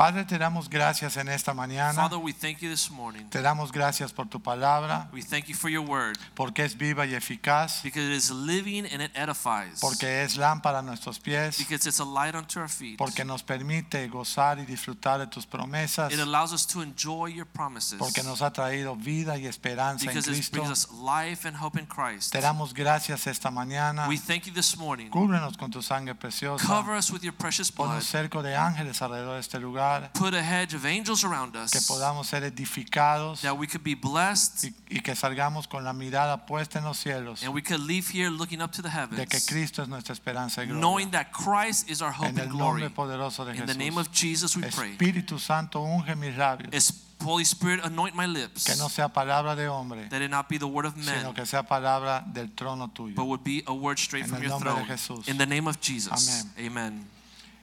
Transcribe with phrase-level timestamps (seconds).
[0.00, 1.92] Padre, te damos gracias en esta mañana.
[1.92, 3.28] Father, we thank you this morning.
[3.28, 7.04] Te damos gracias por tu palabra, We thank you for your word porque es viva
[7.04, 9.78] y eficaz, because it is living and it edifies.
[9.78, 12.96] porque es lámpara a nuestros pies, Because it's a light unto our feet.
[12.96, 17.46] porque nos permite gozar y disfrutar de tus promesas, It allows us to enjoy your
[17.46, 17.98] promises.
[17.98, 20.62] porque nos ha traído vida y esperanza en Because it Cristo.
[20.62, 22.32] brings us life and hope in Christ.
[22.32, 24.08] Te damos gracias esta mañana.
[24.08, 25.10] We thank you this morning.
[25.10, 26.66] Cúbrenos con tu sangre preciosa.
[26.66, 28.02] Cover us with your precious Pon un blood.
[28.02, 29.89] cerco de ángeles alrededor de este lugar.
[30.14, 33.94] Put a hedge of angels around Que us podamos ser edificados that we could be
[33.94, 37.80] blessed y, y que salgamos con la mirada puesta en los cielos and we could
[37.80, 41.10] leave here looking up to the de que heavens Cristo es nuestra esperanza y knowing
[41.10, 42.82] that Christ is our hope En el and glory.
[42.82, 44.14] nombre poderoso de In the name of Jesús.
[44.14, 44.92] Jesus we pray.
[44.92, 46.72] Espíritu Santo, unge mis labios.
[46.72, 48.64] Es- Holy Spirit, anoint my lips.
[48.64, 51.34] Que no sea palabra de hombre, That it not be the word of sino men,
[51.34, 54.86] que sea palabra del trono but would be a word straight En from your throne.
[54.86, 55.28] Jesús.
[55.28, 56.10] In the name of Jesus.
[56.56, 56.66] Amén.
[56.66, 57.19] Amen.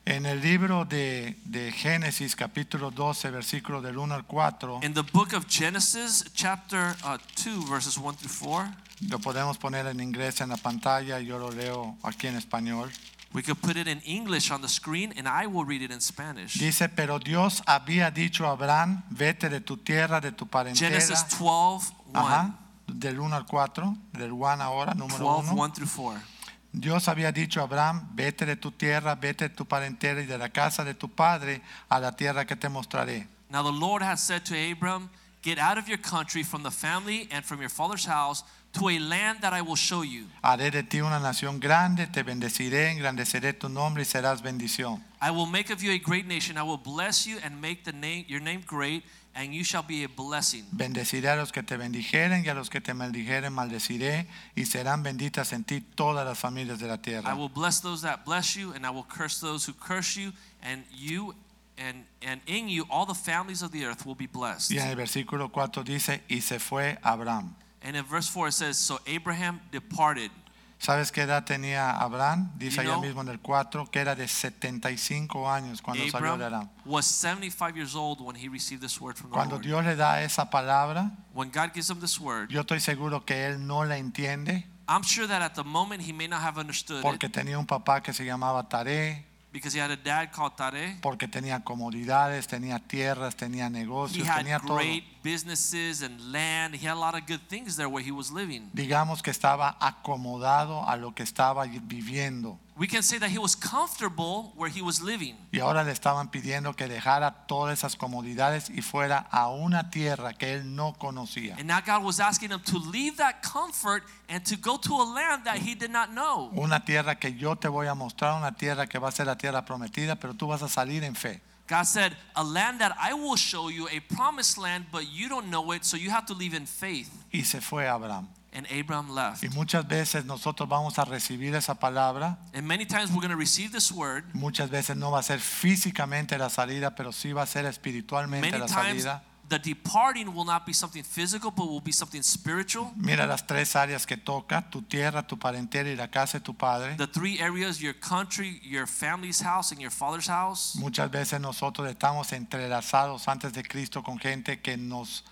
[0.10, 5.02] En el libro de, de Génesis, capítulo 12, versículo del 1 al 4, In the
[5.02, 8.74] book of Genesis, chapter uh, 2, verses 1 through 4,
[9.10, 12.90] lo podemos poner en inglés en la pantalla, yo lo leo aquí en español.
[13.34, 16.00] we could put it in English on the screen and I will read it in
[16.00, 16.58] Spanish.
[16.58, 20.90] Dice, pero Dios había dicho a Abraham, vete de tu tierra, de tu parentela.
[20.90, 22.18] Genesis 12, 1.
[22.18, 25.62] Ajá, del 1 al 4, del 1 ahora, número 12, 1.
[25.62, 26.37] 1 through 4.
[26.72, 30.38] Dios había dicho a Abraham, vete de tu tierra, vete de tu parentela y de
[30.38, 33.28] la casa de tu padre a la tierra que te mostraré.
[33.50, 35.10] Now the Lord has said to Abram,
[35.42, 39.00] Get out of your country, from the family, and from your father's house, to a
[39.00, 40.26] land that I will show you.
[40.44, 45.02] Haré de ti una nación grande, te bendeciré, engrandeceré tu nombre y serás bendición.
[45.22, 46.58] I will make of you a great nation.
[46.58, 49.04] I will bless you and make the name, your name great,
[49.38, 50.66] and you shall be a blessing.
[50.72, 54.26] Bendeciré a los que te bendijeren y a los que te maldijeren maldeciré
[54.56, 58.26] y serán benditas en ti todas las familias de la I will bless those that
[58.26, 60.34] bless you, and I will curse those who curse you,
[60.64, 61.36] and you
[61.78, 64.72] and and in you all the families of the earth will be blessed.
[64.72, 67.56] Y en el versículo 4 dice, y se fue Abraham.
[67.84, 70.32] And in verse 4 it says, So Abraham departed.
[70.80, 72.52] ¿Sabes qué edad tenía Abraham?
[72.56, 76.62] Dice allá mismo en el 4 que era de 75 años cuando salió de Aram.
[76.62, 79.60] Abram was 75 years old when he received this word from the Cuando.
[79.60, 83.48] Dios le da esa palabra, When God gives him this word, yo estoy seguro que
[83.48, 87.02] él no la entiende I'm sure that at the moment he may not have understood
[87.02, 89.26] porque tenía un papá que se llamaba Taré,
[89.58, 90.98] because he had a dad called Tare.
[91.02, 94.76] porque tenía comodidades, tenía tierras, tenía He negocios, had tenía todo.
[94.76, 96.76] great businesses and land.
[96.76, 98.70] He had a lot of good things there where he was living.
[98.74, 102.60] Digamos que estaba acomodado a lo que estaba viviendo.
[102.80, 105.36] We can say that he was comfortable where he was living.
[105.52, 110.34] Y ahora le estaban pidiendo que dejara todas esas comodidades y fuera a una tierra
[110.34, 111.56] que él no conocía.
[111.58, 115.06] And now God was asking him to leave that comfort and to go to a
[115.12, 116.52] land that he did not know.
[116.56, 119.38] Una tierra que yo te voy a mostrar, una tierra que va a ser la
[119.38, 121.42] tierra prometida, pero tú vas a salir en fe.
[121.68, 125.50] God said, A land that I will show you, a promised land, but you don't
[125.50, 127.10] know it, so you have to leave in faith.
[127.34, 128.30] Y se fue Abraham.
[128.58, 129.44] And Abraham left.
[129.44, 132.40] Y muchas veces nosotros vamos a recibir esa palabra.
[132.56, 134.24] And many times we're going to receive this word.
[134.34, 138.50] Muchas veces no va a ser físicamente la salida, pero sí va a ser espiritualmente
[138.50, 139.24] Many la times salida.
[139.50, 142.92] the departing will not be something physical, but will be something spiritual.
[142.98, 146.54] Mira las tres áreas que toca, tu tierra, tu parentela y la casa de tu
[146.54, 146.96] padre.
[146.98, 150.76] The three areas your country, your family's house, and your father's house.
[150.76, 155.24] Muchas veces nosotros estamos entrelazados antes de Cristo con gente que nos,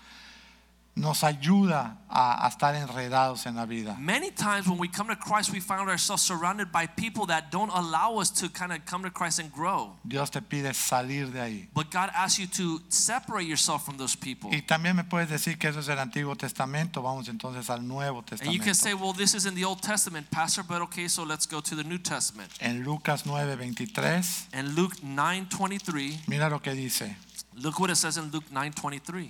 [0.96, 3.96] nos ayuda a, a estar enredados en la vida.
[4.00, 7.70] Many times when we come to Christ, we find ourselves surrounded by people that don't
[7.70, 9.92] allow us to kind of come to Christ and grow.
[10.08, 11.66] Dios te pide salir de ahí.
[11.74, 14.50] But God asks you to separate yourself from those people.
[14.50, 17.02] Y también me puedes decir que eso es el Antiguo Testamento.
[17.02, 18.50] Vamos entonces al Nuevo Testamento.
[18.50, 21.24] And you can say, well, this is in the Old Testament, Pastor, but okay, so
[21.24, 22.50] let's go to the New Testament.
[22.60, 27.16] En Lucas 9:23, And Luke 9:23, mira lo que dice.
[27.54, 29.28] look what it says in Luke 9:23.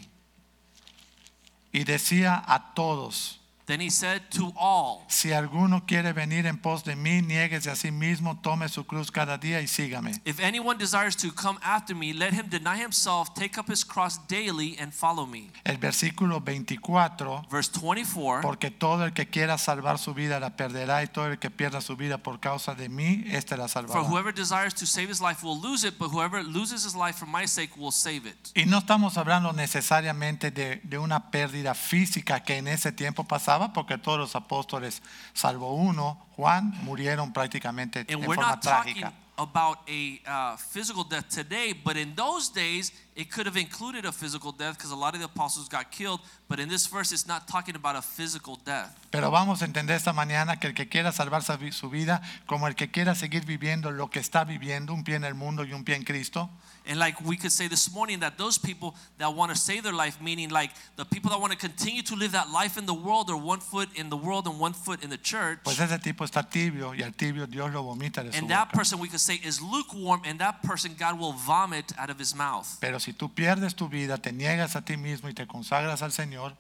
[1.77, 3.36] Y decía a todos,
[3.67, 7.75] Then he said to all, Si alguno quiere venir en pos de mí, niéguese a
[7.75, 10.13] sí mismo, tome su cruz cada día y sígame.
[10.25, 14.21] If anyone desires to come after me, let him deny himself, take up his cross
[14.29, 15.51] daily, and follow me.
[15.65, 21.03] El versículo 24, Verse 24 porque todo el que quiera salvar su vida la perderá
[21.03, 24.09] y todo el que pierda su vida por causa de mí, este la For salvará.
[24.09, 27.27] whoever desires to save his life will lose it, but whoever loses his life for
[27.27, 28.37] my sake will save it.
[28.55, 33.25] Y no estamos hablando necesariamente de, de una pérdida física que en ese tiempo
[33.57, 38.63] pasaba, porque todos los apóstoles, salvo uno, Juan, murieron prácticamente en And we're forma not
[38.63, 39.13] talking trágica.
[39.39, 44.13] about a uh, physical death today, but in those days, it could have included a
[44.13, 46.21] physical death because a lot of the apostles got killed.
[46.49, 48.95] But in this verse, it's not talking about a physical death.
[49.11, 52.75] Pero vamos a entender esta mañana que el que quiera salvar su vida, como el
[52.75, 55.83] que quiera seguir viviendo lo que está viviendo, un pie en el mundo y un
[55.83, 56.51] pie en Cristo,
[56.89, 59.93] And like we could say this morning, that those people that want to save their
[59.93, 62.95] life, meaning like the people that want to continue to live that life in the
[62.95, 65.59] world, or one foot in the world and one foot in the church.
[65.65, 68.69] pues ese tipo está tibio y al tibio Dios lo vomita de su And that
[68.69, 68.77] boca.
[68.79, 72.37] person we could say is lukewarm, and that person God will vomit out of his
[72.37, 72.79] mouth.
[72.81, 76.11] Pero si tú pierdes tu vida, te niegas a ti mismo y te consagras al
[76.11, 76.57] Señor,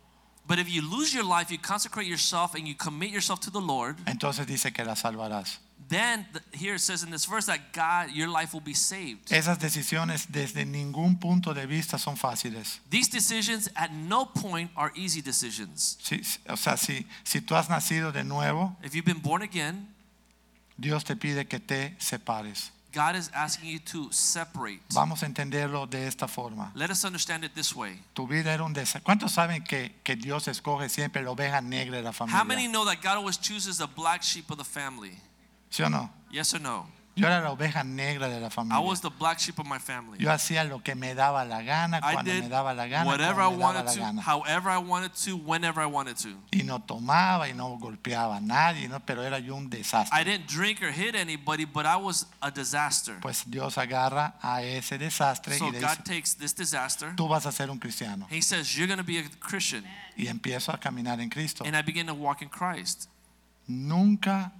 [0.48, 3.60] But if you lose your life, you consecrate yourself and you commit yourself to the
[3.60, 5.58] Lord, entonces dice que la salvarás.
[5.88, 9.28] then the, here it says in this verse that God, your life will be saved.
[9.32, 12.78] Esas decisiones desde ningún punto de vista son fáciles.
[12.90, 15.96] These decisions at no point are easy decisions.
[16.00, 19.42] Si- si- o sea, si, si tú has nacido de nuevo, If you've been born
[19.42, 19.88] again,
[20.78, 22.70] Dios te pide que te separes.
[22.96, 24.80] God is asking you to separate.
[24.94, 26.72] Vamos a entenderlo de esta forma.
[26.74, 28.00] Let us understand it this way.
[28.14, 29.02] Tu vida era un desastre.
[29.02, 32.86] ¿Cuántos saben que, que Dios escoge siempre la oveja negra de la How many know
[32.86, 35.18] that God always chooses the black sheep of the family?
[35.68, 36.10] ¿Sí o no?
[36.30, 36.86] Yes or no?
[37.18, 38.80] Yo era la oveja negra de la I familia.
[38.80, 40.18] was the black sheep of my family.
[40.18, 43.40] Yo hacía lo que me daba la gana, I cuando me daba la gana, whatever
[43.40, 44.20] I wanted to, gana.
[44.20, 46.36] however I wanted to, whenever I wanted to.
[46.52, 49.00] Y no tomaba y no golpeaba a nadie, ¿no?
[49.00, 50.14] pero era yo un desastre.
[50.14, 53.16] I didn't drink or hit anybody, but I was a disaster.
[53.22, 57.14] Pues Dios agarra a ese desastre So y le God dice, takes this disaster.
[57.16, 58.26] tú vas a ser un cristiano.
[58.28, 59.84] He says, You're going to be a Christian.
[60.18, 61.64] Y empiezo a caminar en Cristo.
[61.64, 63.08] And I begin to walk in Christ.
[63.66, 64.52] Nunca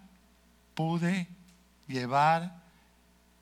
[0.75, 1.27] pude
[1.89, 2.63] llevar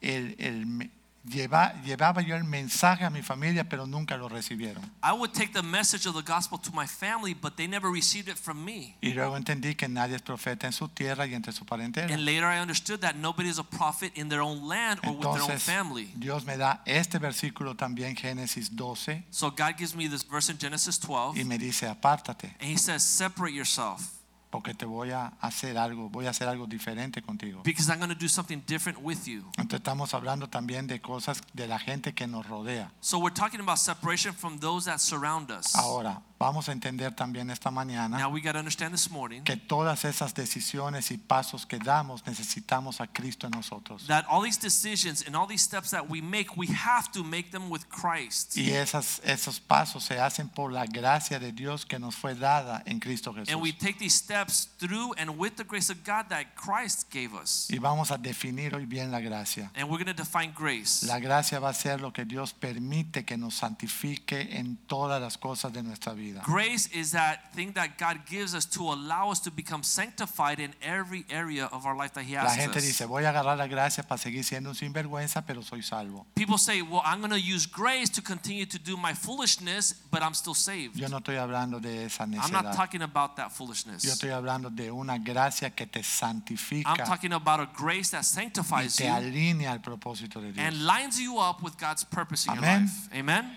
[0.01, 0.91] el, el
[1.27, 4.83] lleva- llevaba yo el mensaje a mi familia, pero nunca lo recibieron.
[5.03, 8.29] I would take the message of the gospel to my family, but they never received
[8.29, 8.97] it from me.
[9.01, 12.13] Y luego entendí que nadie es profeta en su tierra y entre su parentela.
[12.13, 15.23] And later I understood that nobody is a prophet in their own land or with
[15.23, 16.13] their own family.
[16.17, 20.59] Dios me da este versículo también, Génesis 12, So God gives me this verse in
[20.59, 24.11] Genesis 12, y me dice, apártate, and He says, Separate yourself
[24.55, 27.63] porque te voy a hacer algo, voy a hacer algo diferente contigo.
[27.65, 29.43] because I'm going to do something different with you.
[29.59, 32.93] Entonces estamos hablando también de cosas de la gente que nos rodea.
[33.01, 35.75] So we're talking about separation from those that surround us.
[35.75, 39.57] Ahora, vamos a entender también esta mañana Now we got to understand this morning que
[39.57, 44.07] todas esas decisiones y pasos que damos necesitamos a Cristo en nosotros.
[44.09, 47.51] that all these decisions and all these steps that we make, we have to make
[47.51, 48.57] them with Christ.
[48.57, 52.83] Y esas, esos pasos se hacen por la gracia de Dios que nos fue dada
[52.87, 53.79] en Cristo And we Jesús.
[53.81, 57.69] take these steps through and with the grace of God that Christ gave us.
[57.71, 59.71] Y vamos a definir hoy bien la gracia.
[59.75, 61.07] And we're going to define grace.
[61.07, 65.39] La gracia va a ser lo que Dios permite que nos santifique en todas las
[65.39, 66.34] cosas de nuestra vida.
[66.43, 70.75] Grace is that thing that God gives us to allow us to become sanctified in
[70.83, 72.85] every area of our life that He La asks gente us.
[72.85, 76.27] dice, voy a agarrar la gracia para seguir siendo un sinvergüenza, pero soy salvo.
[76.35, 80.23] People say, well, I'm going to use grace to continue to do my foolishness, but
[80.23, 80.97] I'm still saved.
[80.97, 82.77] Yo no estoy hablando de esa I'm not necedad.
[82.77, 84.05] talking about that Yo foolishness.
[84.05, 88.25] estoy hablando de una gracia que te I'm santifica talking about a grace that y
[88.25, 90.59] sanctifies te you alinea al propósito de Dios.
[90.67, 92.83] and lines you up with God's purpose in your Amén.
[92.83, 93.09] life.
[93.15, 93.57] Amen.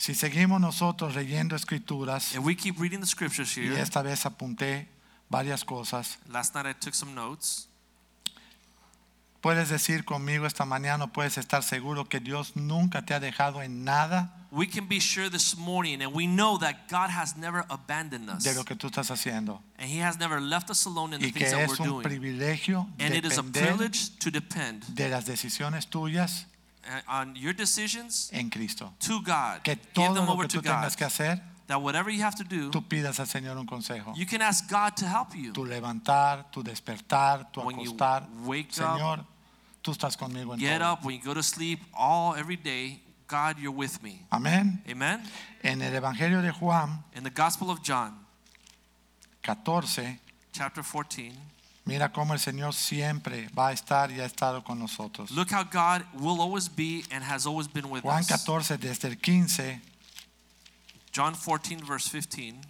[0.00, 4.88] Si seguimos nosotros leyendo escrituras, we keep reading the scriptures y here, esta vez apunté
[5.28, 7.68] varias cosas, last night I took some notes.
[9.42, 13.84] puedes decir conmigo esta mañana, puedes estar seguro que Dios nunca te ha dejado en
[13.84, 18.30] nada We can be sure this morning, and we know that God has never abandoned
[18.30, 21.20] us, de lo que tú estás haciendo and He has never left us alone in
[21.20, 22.02] the y que things that es we're un doing.
[22.04, 26.46] privilegio And it is a depender privilege to depend de las decisiones tuyas
[27.08, 28.92] on your decisions en Cristo.
[29.00, 29.62] to God.
[29.62, 30.94] Que Give todo them lo over que to God.
[30.96, 34.12] que hacer, That whatever you have to do, tú pidas al Señor un consejo.
[34.16, 35.52] you can ask God to help you.
[35.52, 38.26] Tu levantar, tu despertar, tu When you acostar.
[38.44, 39.24] wake Señor,
[39.82, 40.92] tú estás conmigo en Get todo.
[40.92, 43.00] up when you go to sleep, all every day.
[43.28, 44.26] God, you're with me.
[44.32, 44.82] Amén.
[44.90, 45.22] Amen.
[45.62, 48.16] En el Evangelio de Juan In the Gospel of John,
[49.42, 50.18] 14,
[50.52, 51.32] chapter 14,
[51.84, 55.30] mira cómo el Señor siempre va a estar y ha estado con nosotros.
[55.30, 58.28] look how God will always be and has always been with Juan us.
[58.28, 59.80] 14, desde el 15,
[61.12, 62.60] John 14, verse 15.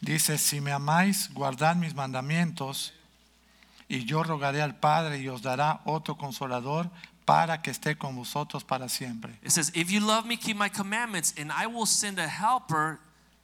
[0.00, 2.92] Dice, si me amáis, guardad mis mandamientos,
[3.88, 6.90] y yo rogaré al Padre y os dará otro consolador
[7.24, 9.38] para que esté con vosotros para siempre.
[9.42, 13.00] It says, If you love me, keep my commandments, and I will send a helper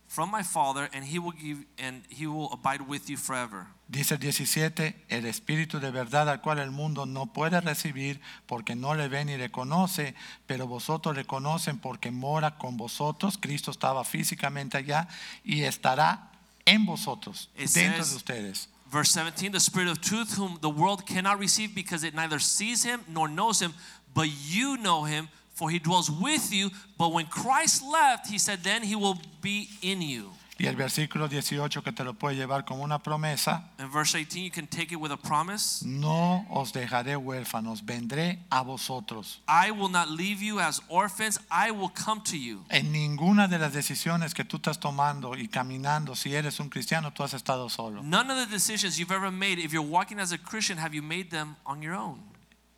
[0.07, 3.69] from my Father, and he will give and he will abide with you forever.
[3.91, 8.77] Dice el 17, el Espíritu de verdad al cual el mundo no puede recibir porque
[8.77, 10.15] no le ve ni le conoce,
[10.47, 13.37] pero vosotros le conocen porque mora con vosotros.
[13.37, 15.09] Cristo estaba físicamente allá
[15.43, 16.31] y estará
[16.67, 18.69] en vosotros, It dentro says- de ustedes.
[18.93, 22.85] Verse 17, the Spirit of truth, whom the world cannot receive because it neither sees
[22.85, 23.73] him nor knows him,
[24.15, 26.71] but you know him, for he dwells with you.
[26.97, 30.31] But when Christ left, he said, then he will be in you.
[30.61, 34.45] Y el versículo 18 que te lo puede llevar como una promesa, In verse 18,
[34.45, 35.83] you can take it with a promise.
[35.87, 39.41] no os dejaré huérfanos, vendré a vosotros.
[39.49, 42.63] I will not leave you as orphans, I will come to you.
[42.69, 47.11] En ninguna de las decisiones que tú estás tomando y caminando, si eres un cristiano,
[47.13, 48.03] tú has estado solo.
[48.03, 51.03] None of the decisions you've ever made, if you're walking as a Christian, have you
[51.03, 52.19] made them on your own?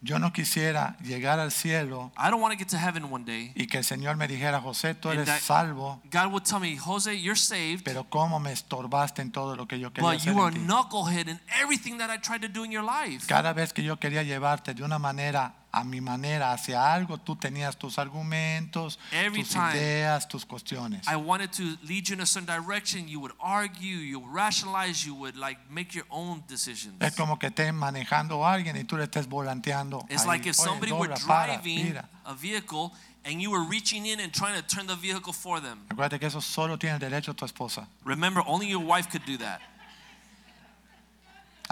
[0.04, 3.52] Yo no quisiera llegar al cielo I don't want to get to heaven one day.
[3.54, 7.14] y que el Señor me dijera, José, tú eres salvo, God would tell me, Jose,
[7.20, 10.46] you're saved, pero cómo me estorbaste en todo lo que yo quería but hacer you
[10.48, 10.60] en ti.
[10.60, 13.26] knucklehead in everything that I tried to do in your life.
[13.28, 17.34] Cada vez que yo quería llevarte de una manera a mi manera hacia algo, tú
[17.34, 21.08] tenías tus argumentos, Every tus time ideas, tus cuestiones.
[21.08, 23.08] I wanted to lead you in a certain direction.
[23.08, 26.96] You would argue, you would rationalize, you would like make your own decisions.
[27.00, 30.06] Es como que estés manejando a alguien y tú le estés volanteando.
[30.10, 30.26] It's ahí.
[30.26, 32.08] like if Oye, somebody were dobla, para, driving mira.
[32.26, 32.92] a vehicle
[33.24, 35.78] and you were reaching in and trying to turn the vehicle for them.
[35.88, 37.86] Acuérdate que eso solo tiene derecho tu esposa.
[38.04, 39.60] Remember, only your wife could do that.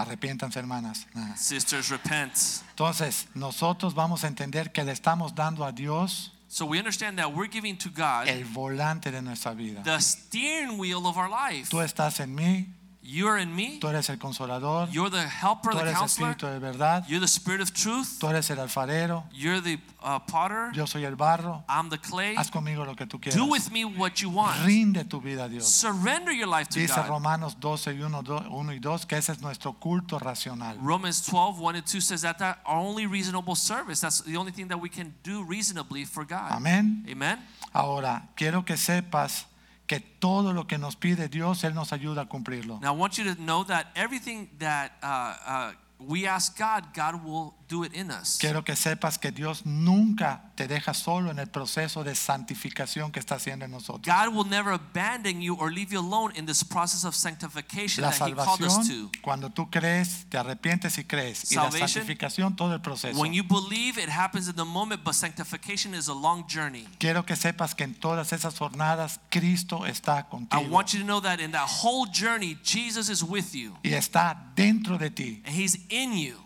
[0.00, 1.06] Arrepiéntanse, hermanas.
[1.36, 2.32] Sisters, repent.
[2.70, 7.32] Entonces, nosotros vamos a entender que le estamos dando a Dios So we understand that
[7.32, 9.82] we're giving to God el volante de nuestra vida.
[9.84, 11.70] the steering wheel of our life.
[11.70, 12.66] Tú estás en mí,
[13.02, 13.78] You're in me.
[13.80, 16.30] tú eres el consolador, You're the helper, tú the eres el counselor.
[16.30, 18.18] espíritu de verdad, You're the spirit of truth.
[18.18, 20.70] tú eres el alfarero, You're the uh, potter.
[20.74, 21.64] yo soy el barro.
[21.68, 22.34] I'm the clay.
[22.36, 23.36] Haz conmigo lo que tú quieras.
[23.36, 24.64] Do with me what you want.
[24.64, 25.66] Rinde tu vida a Dios.
[25.66, 27.08] Surrender your life to Dice God.
[27.08, 30.76] Romanos 12 y 1, 1 y 2 que ese es nuestro culto racional.
[30.80, 34.00] Romans 12, 1 and 2 says that that our only reasonable service.
[34.00, 36.52] That's the only thing that we can do reasonably for God.
[36.52, 37.04] Amén.
[37.08, 37.38] Amen.
[37.72, 39.46] Ahora, quiero que sepas
[39.90, 42.78] que todo lo que nos pide Dios, Él nos ayuda a cumplirlo.
[42.80, 47.24] Now I want you to know that everything that uh, uh, we ask God, God
[47.24, 48.38] will do it in us.
[48.38, 53.20] Quiero que sepas que Dios nunca te deja solo en el proceso de santificación que
[53.20, 54.02] está haciendo en nosotros.
[54.06, 58.10] God will never abandon you or leave you alone in this process of sanctification La
[58.10, 59.10] that He called us to.
[59.22, 61.50] cuando tú crees, te arrepientes y crees.
[61.50, 63.18] Y la santificación, todo el proceso.
[63.20, 66.86] When you believe, it happens in the moment, but sanctification is a long journey.
[66.98, 70.10] Quiero que sepas que en todas esas jornadas Cristo está
[70.52, 73.90] I want you to know that in that whole journey, Jesus is with you y
[73.90, 75.42] está dentro de ti.
[75.44, 76.36] and He's in you.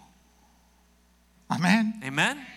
[1.49, 2.01] Amén.
[2.03, 2.55] Amen.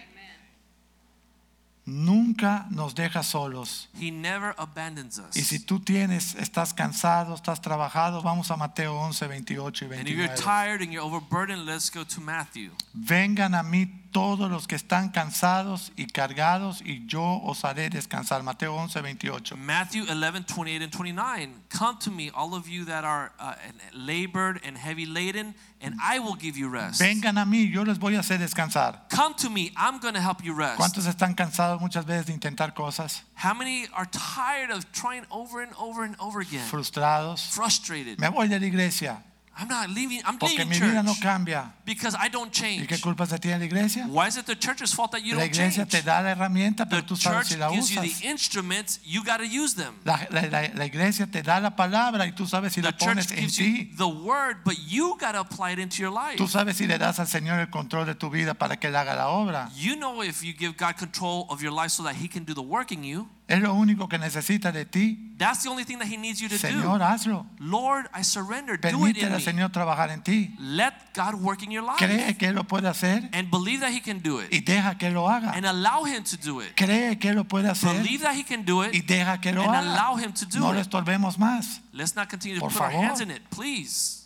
[1.90, 3.88] Nunca nos deja solos.
[3.98, 5.38] He never abandons us.
[5.38, 10.08] Y si tú tienes, estás cansado, estás trabajado, vamos a Mateo 11, 28 y And
[10.10, 12.72] if you're tired and you're overburdened, let's go to Matthew.
[12.94, 18.44] Vengan a mí todos los que están cansados y cargados y yo os haré descansar.
[18.44, 19.58] Mateo 11, 28.
[19.58, 21.54] Matthew 11, 28 and 29.
[21.70, 23.56] Come to me, all of you that are uh,
[23.94, 27.00] labored and heavy laden, and I will give you rest.
[27.02, 29.10] Vengan a mí, yo les voy a hacer descansar.
[29.10, 30.78] Come to me, I'm going to help you rest.
[30.78, 33.24] ¿Cuántos están cansados muchas veces de intentar cosas?
[33.36, 36.66] How many are tired of trying over and over and over again?
[36.70, 37.50] Frustrados.
[37.52, 38.20] Frustrated.
[38.20, 39.24] Me voy de la iglesia
[39.60, 41.74] I'm not leaving, I'm porque leaving mi vida no church cambia.
[41.84, 43.02] because I don't ¿Y qué change.
[43.02, 44.06] culpa se tiene la iglesia?
[44.08, 45.92] Why is it the church's fault that you La don't iglesia change?
[45.92, 48.20] te da la herramienta, The tú sabes church si la gives you usas.
[48.22, 49.96] the instruments, you got to use them.
[50.06, 52.98] La, la- la- la iglesia te da la palabra y tú sabes si The la
[52.98, 53.92] pones church en gives you ti.
[53.98, 56.38] the word, but you got to apply it into your life.
[56.38, 58.96] Tú sabes si le das al Señor el control de tu vida para que Él
[58.96, 59.70] haga la obra.
[59.76, 62.54] You know if you give God control of your life so that He can do
[62.54, 65.34] the work in you, Es lo único que necesita de ti.
[65.38, 67.04] that's the only thing that He needs you to Señor, do.
[67.06, 67.46] hazlo.
[67.60, 68.76] Lord, I surrender.
[68.76, 69.44] Do it Permítele in al me.
[69.46, 70.54] Señor trabajar en ti.
[70.60, 73.92] Let God work in your life Cree que Él lo puede hacer and believe that
[73.94, 75.52] He can do it y deja que lo haga.
[75.56, 76.76] and allow Him to do it.
[76.76, 79.62] Cree que lo puede hacer Believe that He can do y it deja que lo
[79.62, 79.94] and haga.
[79.94, 80.88] allow Him to do No le it.
[80.90, 81.80] estorbemos más.
[81.94, 83.06] Let's not continue to Por put our favor.
[83.06, 84.17] hands in it, please.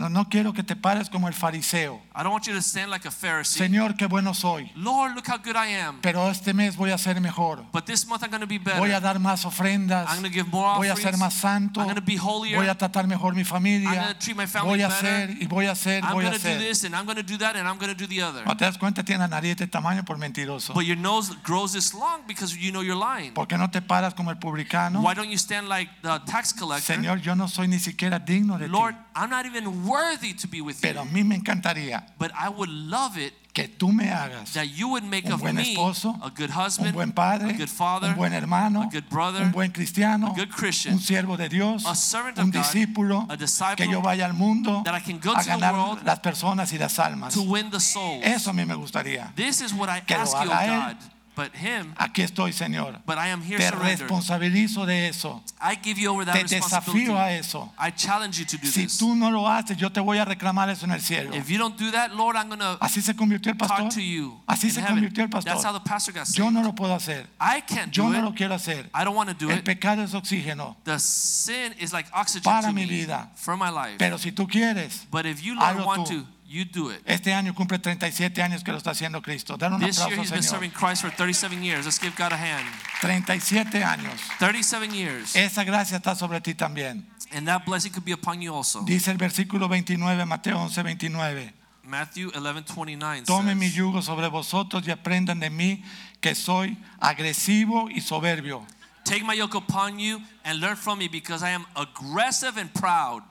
[0.00, 2.00] No, no quiero que te pares como el fariseo.
[2.14, 3.58] I don't want you to stand like a Pharisee.
[3.58, 4.70] Señor, qué bueno soy.
[4.74, 6.00] Lord, look how good I am.
[6.00, 7.66] Pero este mes voy a ser mejor.
[7.70, 8.80] But this month I'm going to be better.
[8.80, 10.08] Voy a dar más ofrendas.
[10.08, 11.80] I'm going to give more Voy a ser más santo.
[11.80, 12.56] I'm going to be holier.
[12.56, 13.90] Voy a tratar mejor mi I'm familia.
[13.90, 15.06] going to treat my family Voy a better.
[15.06, 16.58] hacer y voy a hacer, I'm voy a going to do hacer.
[16.60, 18.42] this and I'm going to do that and I'm going to do the other.
[18.46, 20.72] No te das cuenta, tiene la nariz de tamaño por mentiroso.
[20.72, 23.34] But your nose grows this long because you know you're lying.
[23.34, 25.02] ¿Por qué no te paras como el publicano?
[25.02, 26.96] Why don't you stand like the tax collector?
[26.96, 29.00] Señor, yo no soy ni siquiera digno de Lord, ti.
[29.16, 31.10] I'm not even worthy to be with Pero a you.
[31.10, 35.02] mí me encantaría But I would love it que tú me hagas that you would
[35.02, 38.10] make un of buen me esposo, a good un husband, buen padre, a good father,
[38.10, 41.48] un buen hermano, a good brother, un buen cristiano, a good Christian, un siervo de
[41.48, 44.94] Dios, a servant of un God, discípulo, a disciple, que yo vaya al mundo that
[44.94, 47.34] I can go a to the world las personas y las almas.
[47.34, 48.22] to win the souls.
[48.24, 49.32] Eso a mí me gustaría.
[49.34, 50.96] This is what I Que lo ask you, haga él.
[51.36, 53.00] But him, Aquí estoy, Señor.
[53.06, 54.00] but I am here Te surrendered.
[54.00, 55.42] responsabilizo de eso.
[55.60, 57.72] I give you over that Te desafío a eso.
[57.78, 58.98] I challenge you to do Si this.
[58.98, 61.34] tú no lo haces, yo te voy a reclamar eso en el cielo.
[61.34, 63.78] If you don't do that, Lord, I'm going to Así se convirtió el pastor.
[63.84, 64.96] talk to you Así se heaven.
[64.96, 65.52] convirtió el pastor.
[65.52, 66.26] That's how the pastor got.
[66.34, 67.26] Yo no lo puedo hacer.
[67.40, 68.24] I can't Yo do no it.
[68.24, 68.90] lo quiero hacer.
[68.92, 69.68] I don't want to do El it.
[69.68, 70.76] es oxígeno.
[70.84, 73.30] The sin is like oxygen Para to mi vida.
[73.36, 73.98] for my life.
[73.98, 76.22] Pero si tú quieres, But if you Lord want tú.
[76.22, 77.00] to, you do it.
[77.06, 79.56] este año cumple 37 años que lo está haciendo Cristo.
[79.56, 80.50] Dar un This year aplauso, he's been Señor.
[80.50, 81.84] serving Christ for 37 years.
[81.86, 82.66] Let's give God a hand.
[83.00, 84.20] 37 años.
[84.38, 85.36] 37 years.
[85.36, 87.06] Esa gracia está sobre ti también.
[87.32, 88.82] And that blessing could be upon you also.
[88.84, 91.54] Dice el versículo 29, Mateo 11, 29.
[91.84, 95.82] Matthew 11:29 Tomen mi yugo sobre vosotros y aprendan de mí
[96.20, 98.64] que soy agresivo y soberbio.
[99.04, 103.22] Take my yoke upon you and learn from me because I am aggressive and proud.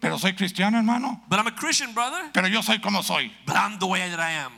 [0.00, 1.20] Pero soy cristiano, hermano.
[1.28, 2.30] But I'm a Christian, brother.
[2.32, 3.32] Pero yo soy como soy.
[3.46, 4.52] But I'm the way that I am.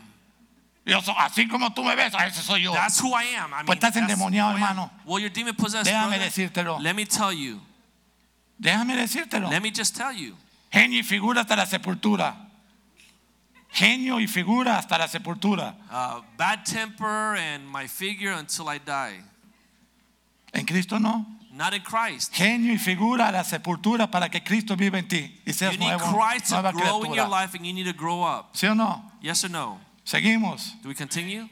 [0.85, 2.73] Yo soy así como tú me ves, a ese soy yo.
[2.73, 3.53] That's who I am.
[3.53, 4.91] I mean, Pues estás endemoniado, hermano.
[5.05, 6.31] Well, you're demon possessed, Déjame brother.
[6.31, 6.79] decírtelo.
[6.81, 7.61] Let me tell you.
[8.61, 9.51] Déjame decírtelo.
[9.51, 10.35] Let me just tell you.
[10.73, 12.35] Genio y figura hasta la sepultura.
[13.71, 15.75] Genio y figura hasta la sepultura.
[15.91, 19.23] Uh, bad temper and my figure until I die.
[20.55, 21.27] En Cristo no.
[21.59, 22.33] Not in Christ.
[22.33, 25.79] Genio y figura a la sepultura para que Cristo viva en ti y seas You
[25.81, 27.29] need nuevo, Christ to grow in your criatura.
[27.43, 28.51] life and you need to grow up.
[28.55, 29.03] ¿Sí o no?
[29.21, 29.81] Yes or no?
[30.05, 30.81] Seguimos.
[30.83, 31.49] Do we continue?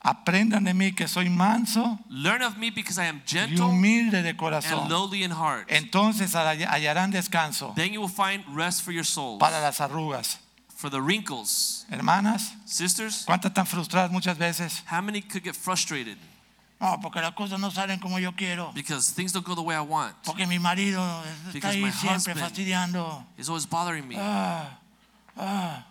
[0.00, 4.22] Aprendan de mí que soy manso Learn of me because I am y gentle humilde
[4.22, 4.88] de and corazón.
[4.88, 5.66] lowly in heart.
[5.70, 9.38] Entonces hall- hallarán descanso Then you will find rest for your souls.
[9.38, 10.38] para las arrugas.
[10.74, 11.84] For the wrinkles.
[11.90, 14.82] Hermanas, Sisters, ¿cuántas están frustradas muchas veces?
[14.90, 16.16] how many could get frustrated
[16.82, 18.72] No, porque las cosas no salen como yo quiero.
[18.74, 20.14] because things don't go the way I want?
[20.24, 21.00] Porque mi marido
[21.46, 23.24] está Because ahí my siempre husband- fastidiando.
[23.38, 24.16] It's always bothering me.
[24.18, 24.78] Ah,
[25.36, 25.84] ah.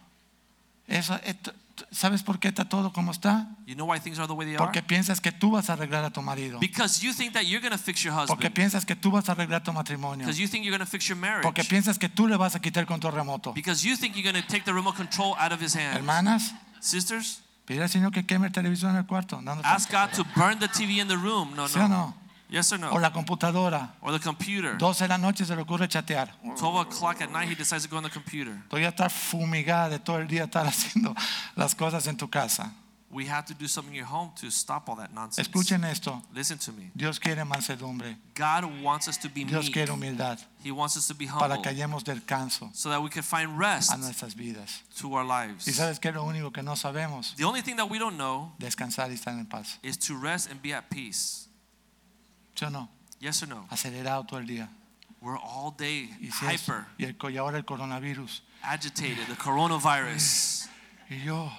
[0.87, 1.53] Eso, esto-
[1.91, 3.47] ¿Sabes por qué está todo como está?
[3.65, 4.63] You know why things are the way they are?
[4.63, 6.59] Porque piensas que tú vas a arreglar a tu marido.
[6.59, 8.53] Because you think that you're going to fix your Porque husband.
[8.53, 10.25] piensas que tú vas a arreglar tu matrimonio.
[10.25, 11.41] Because you think you're going to fix your marriage.
[11.43, 13.51] Porque piensas que tú le vas a quitar el control remoto.
[13.53, 15.95] Because you think you're going to take the remote control out of his hands.
[15.97, 19.41] Hermanas, Sisters, pide al Señor que queme el televisor en el cuarto.
[19.41, 21.53] No, no, ask God to burn the TV in the room.
[21.55, 21.87] No, ¿Sí o no.
[21.87, 22.17] no?
[22.49, 22.99] Yes or O no?
[22.99, 23.93] la computadora.
[24.01, 24.77] Or the computer.
[24.77, 26.35] 12 de la noche se le ocurre chatear.
[26.43, 28.61] 12 o'clock at night, he decides to go on the computer.
[28.69, 31.15] Tú ya estás fumigada de todo el día estar haciendo
[31.55, 32.73] las cosas en tu casa.
[33.13, 35.47] We have to do something in your home to stop all that nonsense.
[35.47, 36.21] Escuchen esto.
[36.33, 36.91] Listen to me.
[36.95, 38.15] Dios quiere mansedumbre.
[38.33, 39.73] God wants us to be Dios meek.
[39.73, 40.39] quiere humildad.
[40.63, 43.59] He wants us to be Para humble que hallemos descanso so that we can find
[43.59, 44.81] rest a nuestras vidas.
[44.97, 45.65] to our lives.
[45.67, 47.35] ¿Y sabes qué lo único que no sabemos?
[47.35, 49.77] The only thing that we don't know Descansar y estar en paz.
[49.83, 51.47] is to rest and be at peace.
[52.55, 52.87] ¿Sí o no?
[53.19, 53.65] Yes or no?
[53.69, 54.69] Acelerado todo el día.
[55.21, 58.41] We're all day Y, si hyper, y, el, y ahora el coronavirus.
[58.63, 60.67] agitated, the coronavirus.
[61.09, 61.51] Y yo,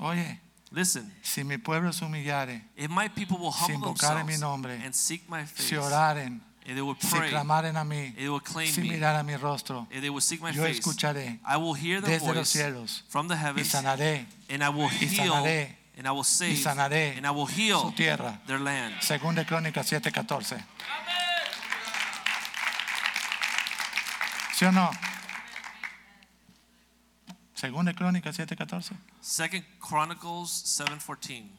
[0.00, 0.40] oye,
[0.70, 4.40] Listen, si mi pueblo se humillare, if my people will humble Si humble mi themselves
[4.40, 8.08] nombre, and seek my face, si oraren, and they will si pray, clamaren a mí,
[8.08, 10.62] and they will claim si me, miraren mi rostro, and they will seek my yo
[10.62, 14.26] face, escucharé I will hear the desde los voice cielos from the y heavens, sanaré
[14.50, 17.54] and I will y heal, sanaré and I will y save, and I will su
[17.54, 18.38] heal tierra.
[18.46, 19.00] their land.
[19.00, 20.62] Segunda de Crónicas 7:14.
[24.54, 24.90] ¿Sí o no?
[27.58, 28.94] Segunda de Crónicas 7:14.
[29.20, 31.50] Second Chronicles 7:14.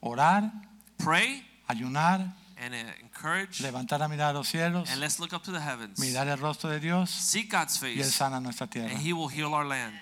[0.00, 0.52] Orar,
[0.98, 5.50] Pray ayunar, and encourage, levantar la mirada a los cielos, and let's look up to
[5.50, 5.98] the heavens.
[5.98, 8.90] mirar el rostro de Dios Seek God's y Él face, sana nuestra tierra.
[8.90, 9.98] and He will heal our land.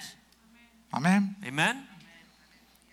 [0.90, 1.36] Amén.
[1.46, 1.86] Amen.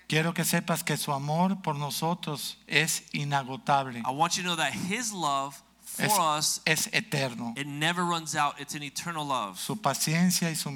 [0.07, 4.03] Quiero que sepas que su amor por nosotros es inagotable.
[4.05, 5.55] I want you to know that His love
[5.97, 7.53] for es, us, es eterno.
[7.57, 8.59] it never runs out.
[8.59, 9.57] It's an eternal love.
[9.59, 10.69] Su paciencia y su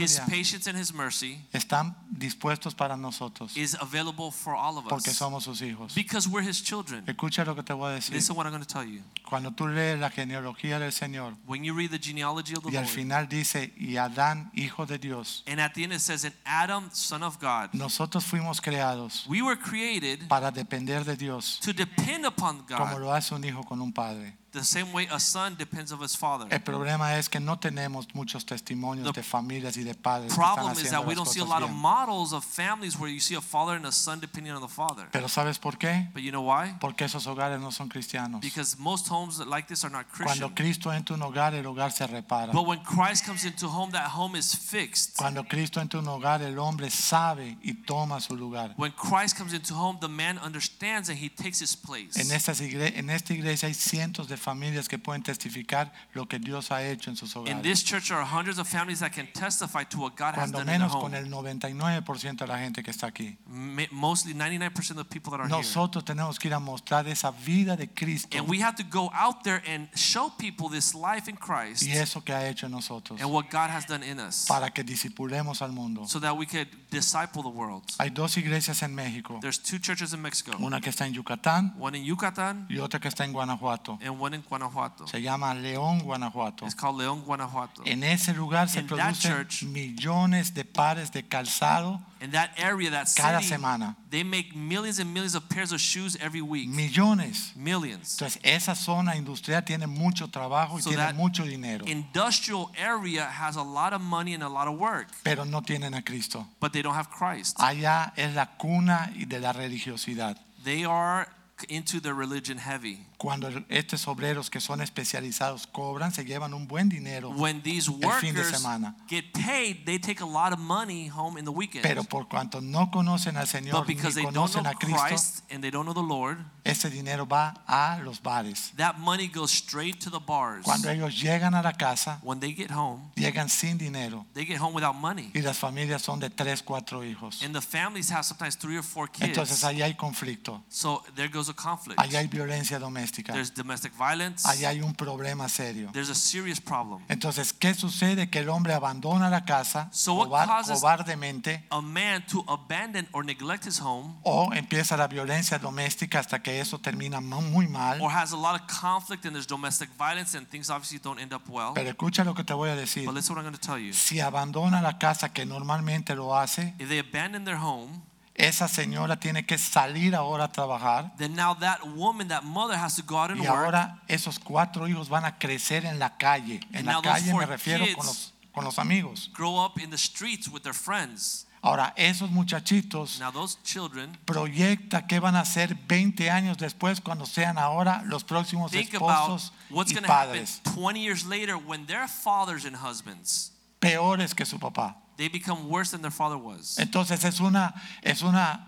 [0.00, 5.10] His patience and His mercy están dispuestos para nosotros is available for all of porque
[5.10, 5.94] us somos sus hijos.
[5.94, 7.04] because we're His children.
[7.06, 8.14] Escucha lo que te voy a decir.
[8.14, 9.02] Listen what I'm going to tell you.
[9.28, 12.76] Cuando tú lees la genealogía del Señor When you read the genealogy of the y
[12.76, 16.24] al Lord, final dice, y Adán, hijo de Dios, and at the end it says,
[16.24, 21.58] "And Adam, son of God, nosotros fuimos creados we were created para depender de Dios
[21.60, 24.36] to depend upon como God lo hace un hijo con un padre.
[24.52, 28.06] The same way a son depends of his father." El problema es que no tenemos
[28.14, 31.14] muchos testimonios The de familias y de padres que están problem is haciendo that we
[31.14, 31.80] las don't see a lot of bien.
[31.80, 35.08] models of families where you see a father and a son depending on the father.
[35.12, 36.08] Pero ¿sabes por qué?
[36.12, 36.74] But you know why?
[36.80, 38.40] Porque esos hogares no son cristianos.
[38.40, 40.54] Because most homes like this are not Cuando Christian.
[40.54, 42.52] Cristo entra en un hogar, el hogar se repara.
[42.52, 45.16] But when Christ comes into home, that home is fixed.
[45.16, 48.74] Cuando Cristo entra en un hogar, el hombre sabe y toma su lugar.
[48.76, 52.16] When Christ comes into home, the man understands and he takes his place.
[52.20, 56.38] En, estas igre- en esta iglesia hay cientos de familias que pueden testificar lo que
[56.38, 57.62] Dios ha hecho en sus In hogares.
[57.62, 60.58] this church, there are hundreds of families that can testify to what God has Cuando
[60.58, 61.18] done in their menos con home.
[61.18, 63.36] el 99% de la gente que está aquí.
[63.46, 65.56] Ma- Mostly 99% of the people that are here.
[65.58, 69.10] Nosotros tenemos que ir a mostrar esa vida de Cristo And we have to go
[69.14, 72.72] out there and show people this life in Christ y eso que ha hecho en
[72.72, 76.06] nosotros and what God has done in us para que disipulemos al mundo.
[76.06, 77.82] so that we could disciple the world.
[77.98, 81.74] Hay dos iglesias en México, There's two churches in Mexico, una que está en Yucatán
[81.78, 83.98] one in Yucatan y otra que está en Guanajuato.
[84.02, 85.06] and one Guanajuato.
[85.06, 86.64] Se llama León, Guanajuato.
[86.64, 87.82] It's called León, Guanajuato.
[87.84, 92.50] En ese lugar se In that producen church- millones de pares de calzado In that
[92.58, 93.96] area, that cada semana.
[94.10, 96.68] they make millions and millions of pairs of shoes every week.
[96.68, 97.52] Millones.
[97.56, 98.16] Millions.
[98.20, 103.24] Entonces, esa zona industrial tiene mucho trabajo y So tiene that mucho dinero, Industrial area
[103.26, 106.46] has a lot of money and a lot of work, pero no tienen a Cristo.
[106.60, 107.56] but they don't have Christ.
[107.58, 110.36] Allá es la cuna y de la religiosidad.
[110.62, 111.26] They are
[111.68, 113.06] into their religion heavy.
[113.20, 117.90] Cuando el- estos obreros que son especializados cobran, se llevan un buen dinero, When these
[117.90, 118.06] fin de
[118.40, 118.96] workers semana.
[119.10, 121.82] get paid, they take a lot of money home in the weekend.
[121.82, 124.74] pero por cuanto no conocen al Señor But because ni they don't conocen know a
[124.74, 128.72] Cristo, Christ and they don't know the Lord, ese dinero va a los bares.
[128.78, 130.64] that money goes straight to the bars.
[130.64, 134.56] Cuando ellos llegan a la casa, When they get home, llegan sin dinero they get
[134.58, 135.30] home without money.
[135.34, 137.42] y las familias son de tres, cuatro hijos.
[137.42, 139.28] And the families have sometimes three or four kids.
[139.28, 142.00] Entonces ahí hay conflicto, So there goes a conflict.
[142.00, 144.46] ahí hay violencia doméstica, There's domestic violence.
[144.48, 145.90] ahí hay un problema serio.
[145.92, 147.00] There's a serious problem.
[147.08, 148.30] Entonces, ¿qué sucede?
[148.30, 153.66] Que el hombre abandona la casa So cobar- cobardemente A man to abandon or neglect
[153.66, 158.00] his home o empieza la violencia doméstica hasta que eso termina muy mal.
[158.00, 161.32] or has a lot of conflict and there's domestic violence and things obviously don't end
[161.32, 161.72] up well.
[161.74, 163.04] Pero escucha lo que te voy a decir.
[163.06, 163.92] But listen what I'm going to tell you.
[163.92, 168.02] Si abandona la casa que normalmente lo hace, If they abandon their home,
[168.48, 172.96] esa señora tiene que salir ahora a trabajar then now that woman, that mother has
[172.96, 173.50] to go out and y work.
[173.56, 176.60] ahora esos cuatro hijos van a crecer en la calle.
[176.72, 179.30] En And la now those calle me four refiero kids- con los, con los amigos.
[179.34, 181.46] grow up in the streets with their friends.
[181.62, 187.26] Ahora, esos muchachitos Now those children proyecta qué van a hacer 20 años después cuando
[187.26, 191.26] sean ahora los próximos think about esposos what's y going to happen padres 20 years
[191.26, 193.52] later when they're fathers and husbands.
[193.78, 194.96] peores que su papá.
[195.20, 196.78] They become worse than their father was.
[196.78, 198.66] Entonces es una es una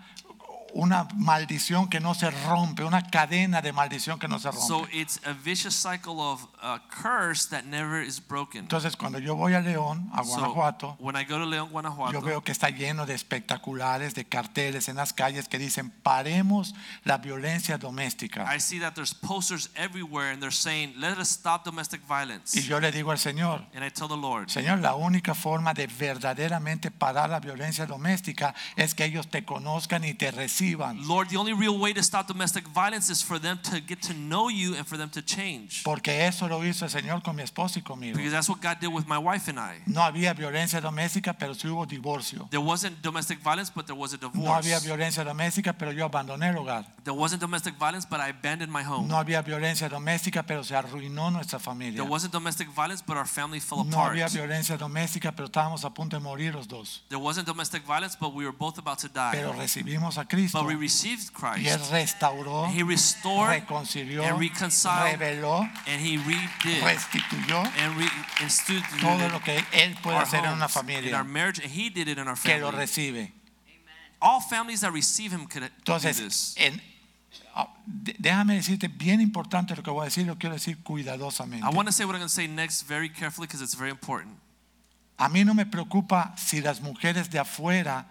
[0.75, 4.97] una maldición que no se rompe, una cadena de maldición que no se So rompe.
[5.01, 8.61] it's a vicious cycle of uh, curse that never is broken.
[8.61, 11.71] Entonces cuando yo voy a León, a So Guanajuato, when I go to León, yo
[11.73, 16.73] Guanajuato, veo que está lleno de espectaculares, de carteles en las calles que dicen paremos
[17.03, 18.45] la violencia doméstica.
[18.51, 22.57] I see that there's posters everywhere and they're saying, let us stop domestic violence.
[22.57, 25.73] Y yo le digo al Señor, And I tell the Lord, Señor, la única forma
[25.75, 30.62] de verdaderamente parar la violencia doméstica es que ellos te conozcan y te reciban.
[31.07, 34.13] Lord, the only real way to stop domestic violence is for them to get to
[34.13, 35.83] know you and for them to change.
[35.83, 38.15] Porque eso lo hizo el Señor con mi esposo y conmigo.
[38.17, 39.81] Because that's what God did with my wife and I.
[39.85, 42.47] No había violencia doméstica, pero sí hubo divorcio.
[42.49, 44.53] There wasn't domestic violence, but there was a No divorce.
[44.73, 46.85] había violencia doméstica, pero yo abandoné el hogar.
[47.03, 49.07] There wasn't domestic violence, but I abandoned my home.
[49.07, 51.97] No había violencia doméstica, pero se arruinó nuestra familia.
[52.01, 54.11] There wasn't domestic violence, but our family fell No apart.
[54.11, 57.03] había violencia doméstica, pero estábamos a punto de morir los dos.
[57.09, 59.31] There wasn't domestic violence, but we were both about to die.
[59.33, 61.91] Pero recibimos a Cristo But we received y Él Christ.
[61.91, 68.09] restauró, He restored reconcilió, and reconciled reveló, and He redid restituyó and re-
[69.01, 72.07] todo lo que Él puede hacer en una in our familia marriage, and He did
[72.07, 73.31] it in our que lo recibe.
[74.21, 76.55] All families that receive Him could do this.
[76.57, 76.81] en-
[77.55, 81.65] ah, déjame decirte, bien importante lo que voy a decir, lo quiero decir cuidadosamente.
[81.65, 83.89] I want to say what I'm going to say next very carefully because it's very
[83.91, 84.37] important.
[85.17, 88.05] A mí no me preocupa si las mujeres de afuera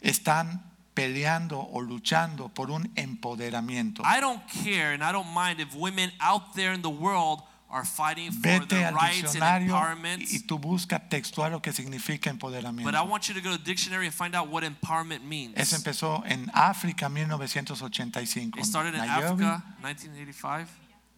[0.00, 0.62] están
[1.00, 4.02] peleando o luchando por un empoderamiento.
[4.04, 7.84] I don't care and I don't mind if women out there in the world are
[7.84, 10.22] fighting for Vete their al rights and diccionario empowerment.
[10.32, 13.08] y tú busca textual lo que significa But I empoderamiento.
[13.08, 15.54] want you to go to the dictionary and find out what empowerment means.
[15.56, 18.58] Eso empezó en África en 1985.
[18.58, 19.44] It started in Nairobi.
[19.44, 20.68] Africa, 1985.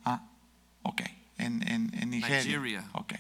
[0.04, 0.20] Ah,
[0.82, 1.00] ok.
[1.38, 2.44] En, en, en Nigeria.
[2.44, 2.84] Nigeria.
[2.92, 3.14] Ok.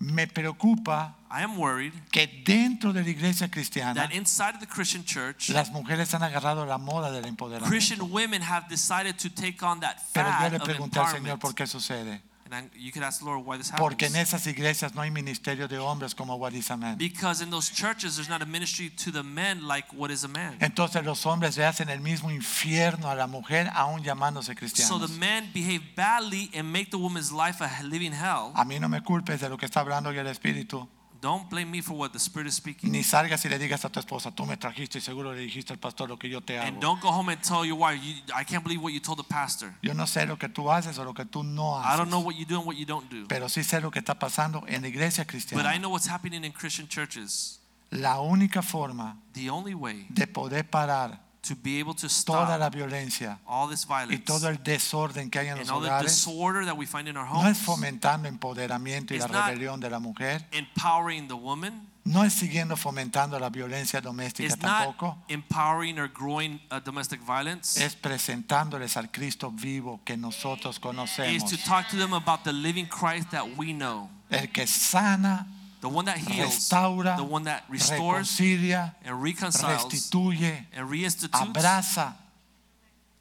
[0.00, 4.66] Me preocupa I am worried que dentro de la iglesia cristiana that inside of the
[4.66, 7.68] Christian church, las mujeres han agarrado la moda del empoderamiento.
[7.68, 11.06] Christian women have decided to take on that Pero yo fad le of pregunté al
[11.06, 11.40] Señor empowerment.
[11.40, 12.22] por qué sucede.
[12.50, 15.10] And I, you could ask the Lord why this Porque en esas iglesias no hay
[15.10, 16.98] ministerio de hombres como What is a Man.
[16.98, 20.28] Because in those churches, there's not a ministry to the men like what is a
[20.28, 20.56] man.
[20.60, 25.08] Entonces los hombres le hacen el mismo infierno a la mujer aún llamándose So the
[25.18, 28.52] men behave badly and make the woman's life a living hell.
[28.54, 30.88] A mí no me culpes de lo que está hablando hoy el Espíritu.
[31.20, 32.90] Don't blame me for what the Spirit is speaking.
[32.90, 35.72] Ni salgas y le digas a tu esposa, tú me trajiste y seguro le dijiste
[35.72, 36.66] al pastor lo que yo te hago.
[36.68, 39.18] And don't go home and tell your wife, you, I can't believe what you told
[39.18, 39.74] the pastor.
[39.82, 41.94] Yo no sé lo que tú haces o lo que tú no haces.
[41.94, 43.26] I don't know what you do and what you don't do.
[43.28, 46.44] Pero sí sé lo que está pasando en la iglesia But I know what's happening
[46.44, 47.60] in Christian churches.
[47.90, 52.66] La única forma The only way de poder parar to be able to toda la
[52.66, 55.80] stop violencia all this y violence todo el desorden que hay en and los all
[55.82, 59.24] the hogares disorder that we find in our no es homes, fomentando empoderamiento y la
[59.24, 64.00] It's not- rebelión de la mujer, empowering the woman, no es siguiendo fomentando la violencia
[64.00, 67.82] doméstica is not tampoco, empowering or growing uh, domestic violence.
[67.82, 72.52] es presentándoles al Cristo vivo que nosotros Is conocemos, to talk to them about the
[72.52, 75.46] living Christ that we know, el que sana,
[75.80, 81.30] the one that heals, restaura, the one that restores reconcilia, and reconciles restituye, and reinstitutes
[81.30, 82.14] abraza,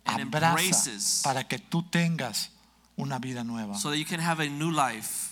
[0.06, 2.50] and abraza embraces para que tú tengas
[2.98, 3.76] una vida nueva.
[3.76, 5.29] so that you can have a new life.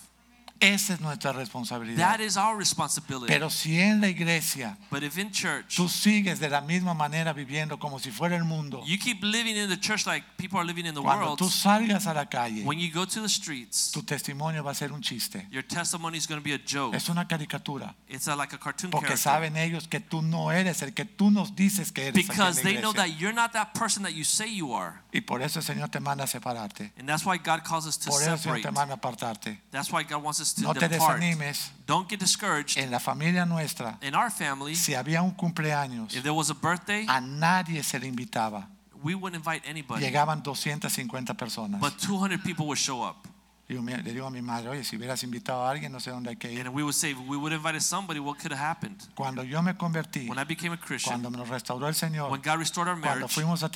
[0.59, 2.19] Esa es nuestra That responsabilidad.
[2.19, 3.27] is our responsibility.
[3.27, 7.33] Pero si en la iglesia But if in church tú sigues de la misma manera
[7.33, 10.65] viviendo como si fuera el mundo, you keep living in the church like people are
[10.65, 13.29] living in the cuando world, tú salgas a la calle, when you go to the
[13.29, 15.45] streets, tu testimonio va a ser un chiste.
[15.51, 16.95] your testimony is going to be a joke.
[16.95, 17.95] Es una caricatura.
[18.07, 19.31] It's a, like a cartoon Porque character.
[19.31, 22.77] saben ellos que tú no eres el que tú nos dices que eres Because they
[22.77, 25.01] know that you're not that person that you say you are.
[25.11, 26.91] Y por eso el Señor te manda a separarte.
[26.99, 28.61] And that's why God calls us to Por eso el Señor separate.
[28.63, 29.61] te manda a apartarte.
[29.71, 31.19] That's why God wants us to No te depart.
[31.21, 31.71] desanimes.
[31.85, 32.77] Don't get discouraged.
[32.77, 36.53] En la familia nuestra, In our family, si había un cumpleaños, if there was a
[36.53, 38.67] birthday, a nadie se le invitaba.
[39.01, 40.01] we wouldn't invite anybody.
[40.03, 41.79] Llegaban 250 personas.
[41.79, 43.27] But 200 people would show up.
[43.69, 46.37] Le digo a mi madre, oye, si hubieras invitado a alguien, no sé dónde hay
[46.37, 46.61] que ir.
[46.65, 48.95] And we would say, if we would have invited somebody, what could have happened?
[49.13, 52.31] Cuando yo me convertí, When I became a Christian, cuando me nos restauró el Señor,
[52.31, 53.67] when God restored our cuando marriage, fuimos a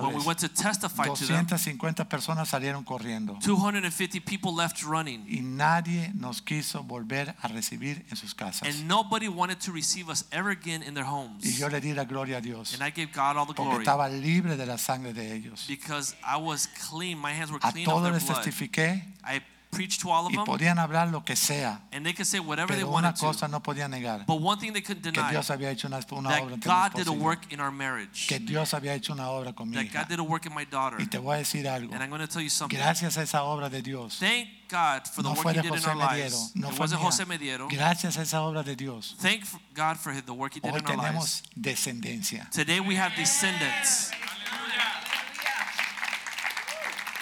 [0.00, 5.24] when we went to testify to them, 250 personas salieron corriendo 250 people left running.
[5.28, 8.66] y nadie nos quiso volver a recibir en sus casas.
[8.66, 11.58] And nobody wanted to receive us ever again in their Y homes.
[11.58, 13.84] yo le di la gloria a Dios And I gave God all the porque glory
[13.84, 15.66] estaba libre de la sangre de ellos.
[15.68, 17.18] because I was clean.
[17.18, 18.36] My hands were A clean of todos their les blood.
[18.42, 22.14] testifiqué I preached to all of y them, podían hablar lo que sea, and they
[22.14, 23.48] could say whatever they pero una wanted cosa to.
[23.48, 26.30] no podían negar, But one thing they couldn't que deny Dios había hecho una, una
[26.30, 28.38] obra that entre mi God did esposa a y yo, work in our marriage, que
[28.38, 29.98] Dios había hecho una obra con mi that hija.
[30.00, 30.98] God did a work in my daughter.
[30.98, 32.78] Y te voy a decir algo, And I'm going to tell you something.
[32.78, 35.62] gracias a esa obra de Dios, Thank God for the no work fue He de
[35.62, 36.52] did in José our Mediero, lives.
[36.54, 37.04] no It fue wasn't mía.
[37.04, 37.68] Jose Mediero.
[37.68, 40.86] gracias a esa obra de Dios, Thank God for the work He did hoy in
[40.86, 41.42] our tenemos lives.
[41.54, 42.48] descendencia.
[42.50, 44.10] Today we have descendants.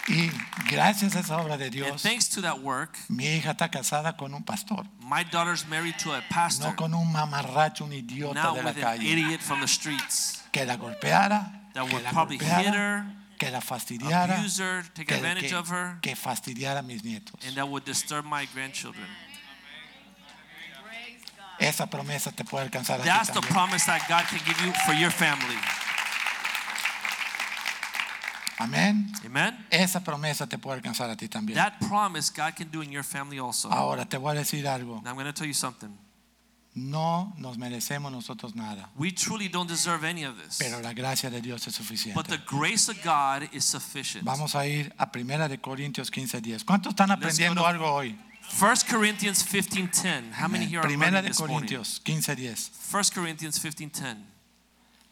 [0.06, 0.30] Y
[0.70, 4.16] gracias a esa obra de And Dios, thanks to that work, mi hija está casada
[4.18, 8.52] con un pastor, my daughter's married to a pastor, no con un mamarracho, un idiota
[8.52, 12.04] de la with an calle, idiot from the streets que la golpeara, that que would
[12.04, 13.06] la probably hit golpeara, her,
[13.38, 17.02] que la fastidiara, abuse her, take que, advantage que- of her, que fastidiara a mis
[17.02, 17.42] nietos.
[17.46, 19.06] and that would disturb my grandchildren.
[21.58, 23.52] Esa promesa te puede alcanzar a ti That's the también.
[23.52, 25.56] promise that God can give you for your family.
[28.58, 29.10] Amén.
[29.24, 29.66] Amen?
[29.70, 31.56] Esa promesa te puede alcanzar a ti también.
[31.56, 33.68] That promise God can do in your family also.
[33.68, 35.02] Now Ahora te voy a decir algo.
[35.04, 35.90] I'm going to tell you something.
[36.76, 40.58] No nos merecemos nosotros nada, We truly don't deserve any of this.
[40.58, 41.78] pero la gracia de Dios es
[42.12, 44.24] But the grace of God is sufficient.
[44.24, 46.64] Vamos a ir a Primera de Corintios 15:10.
[46.64, 48.18] ¿Cuántos están aprendiendo to- algo hoy?
[48.50, 50.32] 1 Corinthians 15:10.
[50.32, 51.30] How many here are Primera de?
[51.30, 52.72] Corintios 15:10.
[52.90, 54.16] 1 Corinthians 15:10.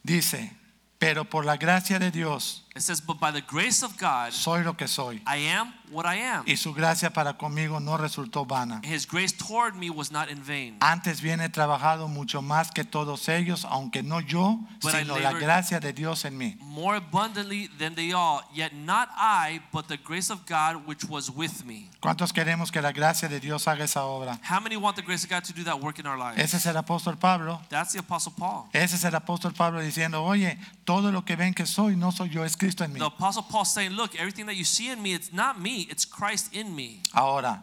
[0.02, 0.50] Dice,
[0.98, 4.62] pero por la gracia de Dios It says, But by the grace of God, soy
[4.62, 5.20] lo que soy.
[5.26, 6.44] I am what I am.
[6.46, 8.80] Y su gracia para conmigo no resultó vana.
[8.82, 10.76] His grace toward me was not in vain.
[10.80, 15.32] Antes bien he trabajado mucho más que todos ellos, aunque no yo, But sino la
[15.35, 16.56] gracia de Dios en mí.
[16.62, 21.30] More abundantly than they all, yet not I, but the grace of God which was
[21.30, 21.90] with me.
[22.00, 24.40] ¿Cuántos queremos que la gracia de Dios haga esa obra?
[24.42, 26.38] How many want the grace of God to do that work in our lives?
[26.40, 27.61] Ese es el apóstol Pablo.
[27.68, 28.70] That's the Apostle Paul.
[28.72, 32.30] Ese es el apóstol Pablo diciendo, oye, todo lo que ven que soy, no soy
[32.30, 32.98] yo, es Cristo en mí.
[32.98, 36.05] The Apostle Paul saying, Look, everything that you see in me, it's not me, it's
[36.05, 37.01] Christ in me.
[37.12, 37.61] Ahora,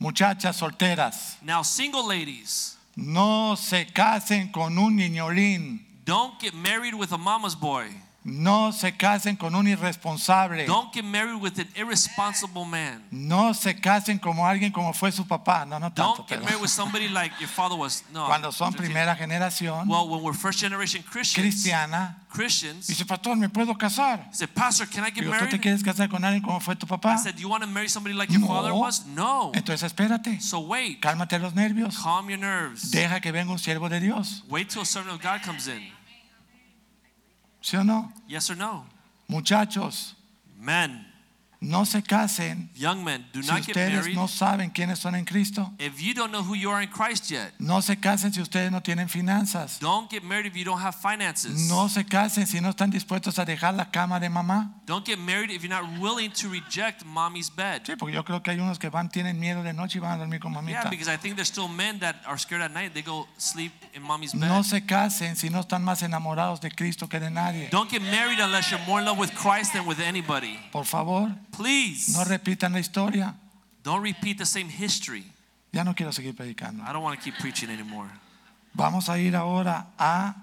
[0.00, 7.12] muchachas solteras, Now, single ladies, no se casen con un niñolín, don't get married with
[7.12, 7.86] a mama's boy.
[8.28, 13.04] No se casen con un irresponsable, Don't get married with an irresponsible man.
[13.12, 16.60] no se casen como alguien como fue su papá, no, no tanto, Don't get married
[16.60, 18.02] with somebody like your father was.
[18.12, 18.26] No.
[18.26, 23.48] cuando son primera generación Well, when we're first generation Christians, cristiana, Christians, dice, pastor, ¿me
[23.48, 24.26] puedo casar?
[24.30, 25.60] he said, Pastor, can I get Digo, ¿tú te married?
[25.62, 27.18] quieres casar con alguien como fue tu I papá?
[27.18, 28.48] said, Do you want to marry somebody like your No.
[28.48, 29.06] father was?
[29.06, 29.52] No.
[29.54, 32.90] Entonces espérate, So wait, cálmate los nervios, calm your nerves.
[32.90, 35.80] deja que venga un siervo de Dios, Wait till a servant of God comes in.
[37.66, 38.12] ¿Sí o no?
[38.28, 38.86] Yes or no?
[39.26, 40.14] Muchachos,
[40.56, 41.04] Men,
[41.60, 45.14] no se casen young men, do si not get ustedes married no saben quiénes son
[45.14, 45.72] en Cristo.
[45.78, 47.52] if you don't know who you are in Christ yet.
[47.58, 49.78] No se casen si ustedes no tienen finanzas.
[49.80, 51.68] Don't get married if you don't have finances.
[51.68, 54.74] No se casen si no están dispuestos a dejar la cama de mamá.
[54.86, 57.82] Don't get married if you're not willing to reject mommy's bed.
[57.84, 60.12] Sí, porque yo creo que hay unos que van, tienen miedo de noche y van
[60.12, 60.90] a dormir con Yeah, mamita.
[60.90, 62.92] because I think there's still men that are scared at night.
[62.94, 64.46] They go sleep in mommy's bed.
[64.48, 67.68] No se casen si no están más enamorados de Cristo que de nadie.
[67.70, 70.58] Don't get married unless you're more in love with Christ than with anybody.
[70.70, 72.12] Por favor, Please.
[72.12, 73.34] no repitan la historia.
[73.82, 75.24] Don't repeat the same history.
[75.72, 76.82] Ya no quiero seguir predicando.
[76.82, 78.08] I don't want to keep preaching anymore.
[78.74, 80.34] Vamos a ir ahora a,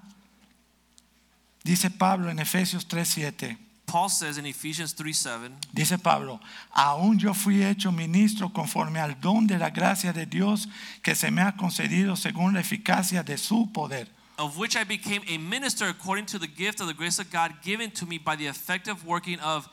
[1.64, 3.58] dice Pablo en Efesios 3:7.
[3.86, 6.40] Paul says in Ephesians 3 7, Dice Pablo,
[6.74, 10.68] aún yo fui hecho ministro conforme al don de la gracia de Dios
[11.04, 14.08] que se me ha concedido según la eficacia de su poder.
[14.40, 17.62] of which I became a minister according to the gift of the grace of God
[17.62, 19.70] given to me by the effective working of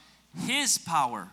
[0.47, 1.29] his power.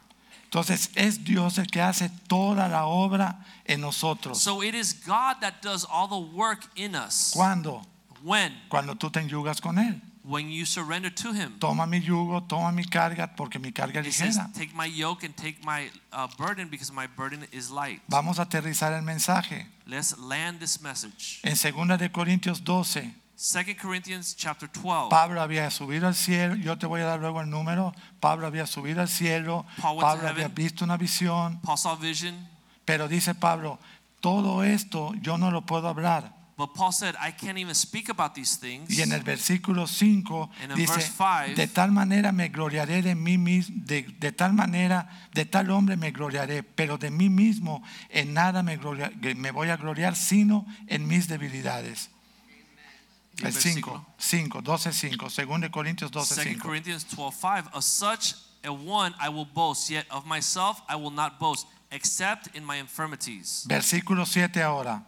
[0.45, 4.41] Entonces es Dios el que hace toda la obra en nosotros.
[4.41, 7.33] So it is God that does all the work in us.
[7.35, 7.85] ¿Cuándo?
[8.23, 8.53] When?
[8.69, 10.01] Cuando tú te enyugas con Él.
[10.23, 11.57] When you surrender to him.
[11.59, 14.37] Toma mi yugo, toma mi carga, porque mi carga es He says.
[14.53, 18.01] Take my yoke and take my uh, burden because my burden is light.
[18.09, 19.67] Vamos a aterrizar el mensaje.
[19.85, 21.39] Let's land this message.
[21.43, 25.09] En 2 de Corintios 12, 2 Corinthians chapter 12.
[25.11, 28.65] Pablo había subido al cielo, yo te voy a dar luego el número, Pablo había
[28.65, 32.35] subido al cielo, Paul Pablo había visto una visión, Paul saw vision,
[32.83, 33.77] pero dice Pablo,
[34.21, 36.35] todo esto yo no lo puedo hablar.
[36.57, 38.89] but Paul said, I can't even speak about these things.
[38.89, 43.75] Y en el versículo 5 dice, five- de tal manera me gloriaré de mí mismo,
[43.85, 48.63] de, de tal manera, de tal hombre me gloriaré, pero de mí mismo en nada
[48.63, 52.09] me, gloria- me voy a gloriar, sino en mis debilidades.
[53.39, 57.69] Y El 5, 5, 12, 5, según Corintios 12, 2 Corinthians 12 5.
[57.73, 62.55] Of such a one I will boast, yet of myself I will not boast, except
[62.55, 63.63] in my infirmities.
[63.67, 65.05] Versículo 7 ahora.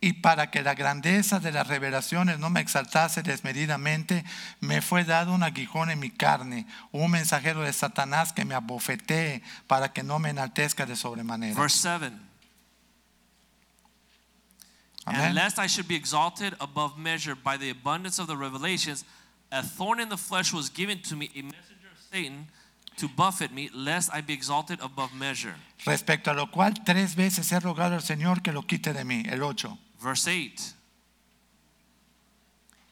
[0.00, 4.24] Y para que la grandeza de las revelaciones no me exaltase desmedidamente,
[4.60, 9.42] me fue dado un aguijón en mi carne, un mensajero de Satanás que me abofetee
[9.66, 11.60] para que no me enaltezca de sobremanera.
[11.60, 12.27] Verse 7.
[15.08, 15.26] Amén.
[15.26, 19.04] And lest I should be exalted above measure by the abundance of the revelations,
[19.50, 22.46] a thorn in the flesh was given to me, a messenger of Satan,
[22.96, 25.54] to buffet me, lest I be exalted above measure.
[25.86, 29.24] Respecto a lo cual tres veces he rogado al Señor que lo quite de mí.
[29.28, 29.78] El 8.
[30.00, 30.74] Verse 8.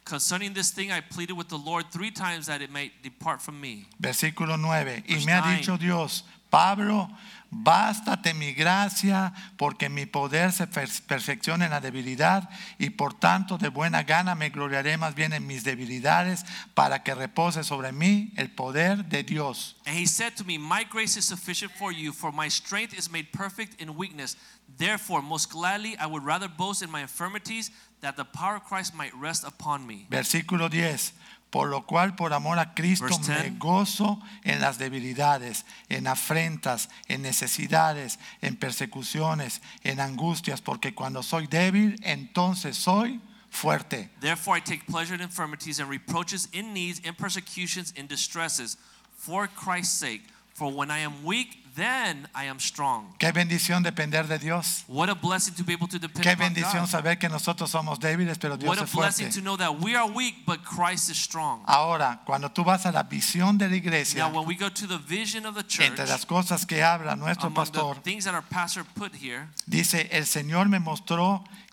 [0.05, 3.61] Concerning this thing, I pleaded with the Lord three times that it might depart from
[3.61, 3.89] me.
[4.01, 5.03] Versículo 9.
[5.09, 6.23] Y me ha dicho Dios,
[6.57, 7.07] Pablo,
[7.51, 13.59] bástate mi gracia, porque mi poder se per- perfecciona en la debilidad, y por tanto
[13.59, 18.33] de buena gana me gloriaré más bien en mis debilidades, para que repose sobre mí
[18.39, 19.77] el poder de Dios.
[19.85, 23.11] And he said to me, My grace is sufficient for you, for my strength is
[23.11, 24.39] made perfect in weakness.
[24.79, 28.95] Therefore, most gladly, I would rather boast in my infirmities, that the power of Christ
[28.95, 30.07] might rest upon me.
[30.11, 31.13] Versículo 10.
[31.57, 33.59] Por lo cual, por amor a Cristo, me 10.
[33.59, 41.47] gozo en las debilidades, en afrentas, en necesidades, en persecuciones, en angustias, porque cuando soy
[41.47, 44.11] débil, entonces soy fuerte.
[44.21, 48.77] Therefore, I take pleasure in infirmities and reproaches, in needs, in persecutions, in distresses,
[49.17, 50.25] for Christ's sake.
[50.53, 53.15] For when I am weak, then I am strong.
[53.19, 54.85] Qué bendición depender de Dios.
[54.89, 56.89] What a blessing to be able to depend Qué bendición God.
[56.89, 60.11] saber que nosotros somos débiles, pero Dios What a blessing to know that we are
[60.11, 61.63] weak, but Christ is strong.
[61.67, 64.87] Ahora, cuando tú vas a la visión de la iglesia, Now, when we go to
[64.87, 68.35] the vision of the church, entre las cosas que habla nuestro among the things that
[68.35, 71.45] our pastor put here, dice, el Señor me mostró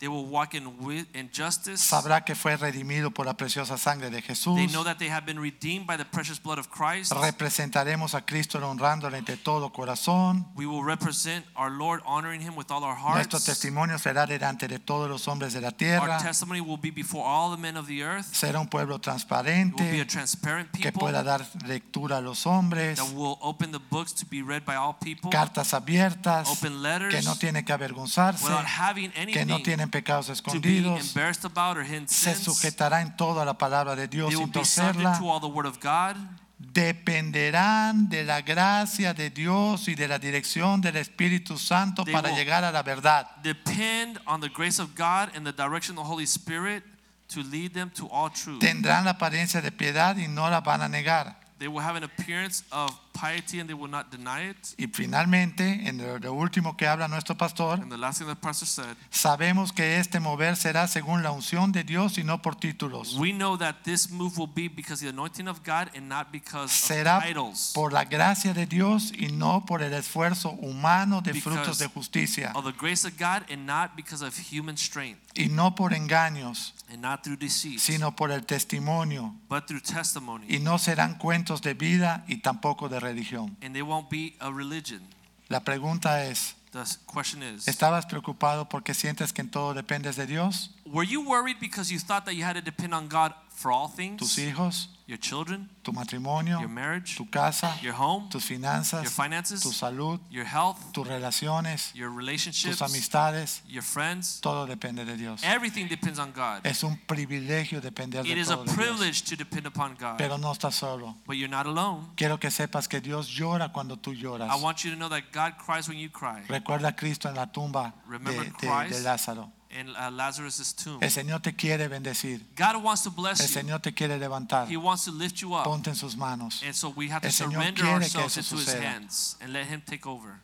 [0.00, 1.76] They will walk in wi- in justice.
[1.78, 4.56] sabrá que fue redimido por la preciosa sangre de Jesús.
[4.56, 7.12] They know that they have been redeemed by the precious blood of Christ.
[7.12, 10.46] Representaremos a Cristo honrándole entre todo corazón.
[10.54, 13.44] We will represent our Lord, honoring Him with all our Nuestro hearts.
[13.44, 17.50] testimonio será delante de todos los hombres de la Our testimony will be before all
[17.54, 18.32] the men of the earth.
[18.34, 22.20] Será un pueblo It will be a transparente transparent que people pueda dar lectura a
[22.20, 22.98] los hombres.
[22.98, 25.30] that will open the books to be read by all people.
[25.30, 30.04] Cartas abiertas Open letters que no tienen que avergonzarse, without having que no anything tienen
[30.04, 31.08] pecados to be escondidos.
[31.08, 32.44] embarrassed about or hidden Se sins.
[32.44, 35.18] sujetará en todo a la palabra de Dios They will sin be subject torcerla.
[35.18, 36.16] to all the word of God.
[36.58, 42.28] Dependerán de la gracia de Dios y de la dirección del Espíritu Santo They para
[42.28, 43.26] will- llegar a la verdad.
[43.42, 46.84] Depend on the grace of God and the direction of the Holy Spirit
[47.28, 48.60] to lead them to all truth.
[48.60, 51.36] Tendrán la apariencia de piedad y no la van a negar.
[51.58, 54.56] They will have an appearance of piety and they will not deny it.
[54.78, 58.36] Y finalmente, en lo, lo último que habla nuestro pastor, And the last thing the
[58.36, 62.56] pastor said, sabemos que este mover será según la unción de Dios y no por
[62.56, 63.14] títulos.
[63.16, 66.30] we know that this move will be because of the anointing of God and not
[66.32, 67.72] because Será of titles.
[67.74, 71.88] por la gracia de Dios y no por el esfuerzo humano de Because frutos de
[71.88, 75.92] justicia Of the grace of God and not because of human strength y no por
[75.94, 79.34] engaños, and not through deceit, sino por el testimonio.
[79.48, 80.44] but through testimony.
[80.48, 83.56] Y no serán cuentos de vida y tampoco de religión.
[83.62, 85.00] And they won't be a religion.
[85.48, 90.26] La pregunta es, The question is, ¿estabas preocupado porque sientes que en todo dependes de
[90.26, 90.70] Dios?
[90.92, 93.88] Were you worried because you thought that you had to depend on God for all
[93.88, 94.36] ¿Tus things?
[94.36, 94.88] hijos?
[95.06, 96.60] Your children, ¿Tu matrimonio?
[96.60, 97.74] your marriage, ¿Tu casa?
[97.82, 99.02] your home, ¿Tus your finanzas?
[99.02, 100.20] ¿Tu finances, salud?
[100.30, 101.92] your health, ¿Tus relaciones?
[101.94, 103.60] your ¿Tus relationships, amistades?
[103.66, 104.40] your friends?
[104.40, 105.42] Todo depende de Dios.
[105.42, 106.64] Everything depends on God.
[106.64, 108.76] Es un privilegio depender It de is a todo de Dios.
[108.76, 110.16] privilege to depend upon God.
[110.16, 111.16] Pero no estás solo.
[111.26, 112.06] But you're not alone.
[112.16, 114.48] Quiero que sepas que Dios llora cuando tú lloras.
[114.48, 116.42] I want you to know that God cries when you cry.
[116.48, 118.92] Recuerda a Cristo en la tumba de, de- Christ.
[118.94, 119.50] de Lázaro.
[119.72, 120.98] In uh, Lazarus' tomb.
[121.00, 122.40] El Señor te quiere bendecir.
[122.56, 123.46] God wants to bless you.
[123.46, 124.68] Señor te quiere levantar.
[124.68, 125.64] He wants to lift you up.
[125.64, 126.62] Ponte en sus manos.
[126.64, 128.82] And so we have to El Señor surrender quiere que ourselves eso into His suceda.
[128.82, 130.40] hands and let Him take over.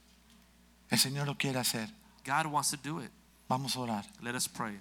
[0.91, 1.89] El Señor lo quiere hacer.
[2.25, 3.11] God wants to do it.
[3.49, 4.05] Vamos a orar.
[4.23, 4.79] Let us pray.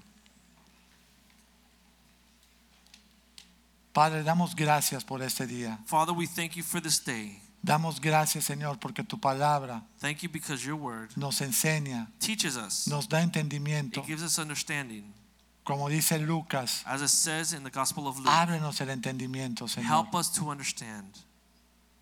[3.94, 5.80] Padre, damos gracias por este día.
[5.88, 7.40] Father, we thank you for this day.
[7.66, 12.88] Damos gracias, Señor, porque tu palabra Thank you because your word nos enseña, teaches us.
[12.88, 14.02] nos da entendimiento.
[14.02, 15.12] It gives us understanding.
[15.64, 19.90] Como dice Lucas, As it says in the Gospel of Luke, ábrenos el entendimiento, Señor.
[19.90, 21.08] help us to understand.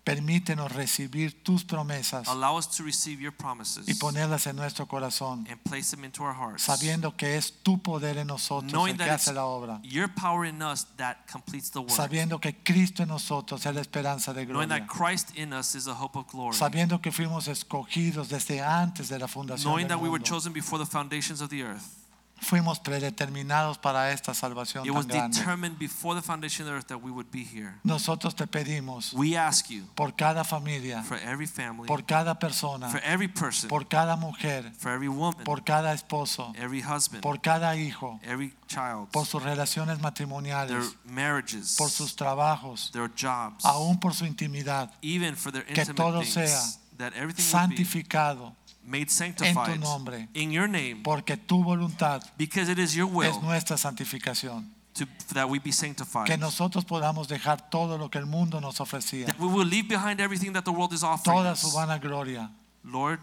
[0.04, 5.46] Permítenos recibir tus promesas Allow us to receive your promises y ponerlas en nuestro corazón,
[5.50, 6.62] and place them into our hearts.
[6.64, 9.80] sabiendo que es tu poder en nosotros Knowing que that hace it's la obra.
[9.82, 11.90] your power in us that completes the work.
[11.90, 14.86] Sabiendo que Cristo en nosotros es la esperanza de Knowing gloria.
[14.86, 16.54] that Christ in us is the hope of glory.
[16.54, 20.28] Sabiendo que fuimos escogidos desde antes de la fundación Knowing del that we were mundo.
[20.28, 22.03] chosen before the foundations of the earth.
[22.44, 25.38] Fuimos predeterminados para esta salvación It tan was grande.
[25.38, 27.74] determined before the foundation of the earth that we would be here.
[27.84, 32.90] Nosotros te pedimos We ask you por cada familia, for every family, por cada persona,
[32.90, 37.40] for every person, por cada mujer, for every woman, por cada esposo, every husband, por
[37.40, 43.64] cada hijo, every child, por sus relaciones their matrimoniales, marriages, por sus trabajos, their jobs,
[43.64, 47.84] aún por su intimidad, even for their que todo things, sea that everything would be
[47.84, 48.54] santificado,
[48.86, 50.28] made sanctified nombre.
[50.34, 54.70] in your name porque tu voluntad because it is your es will nuestra santificación.
[54.94, 56.26] to, that we be sanctified.
[56.26, 59.88] Que nosotros podamos dejar todo lo que el mundo nos ofrecía, that we will leave
[59.88, 61.74] behind everything that the world is offering toda su us.
[61.74, 62.50] vana gloria,
[62.84, 63.18] Lord,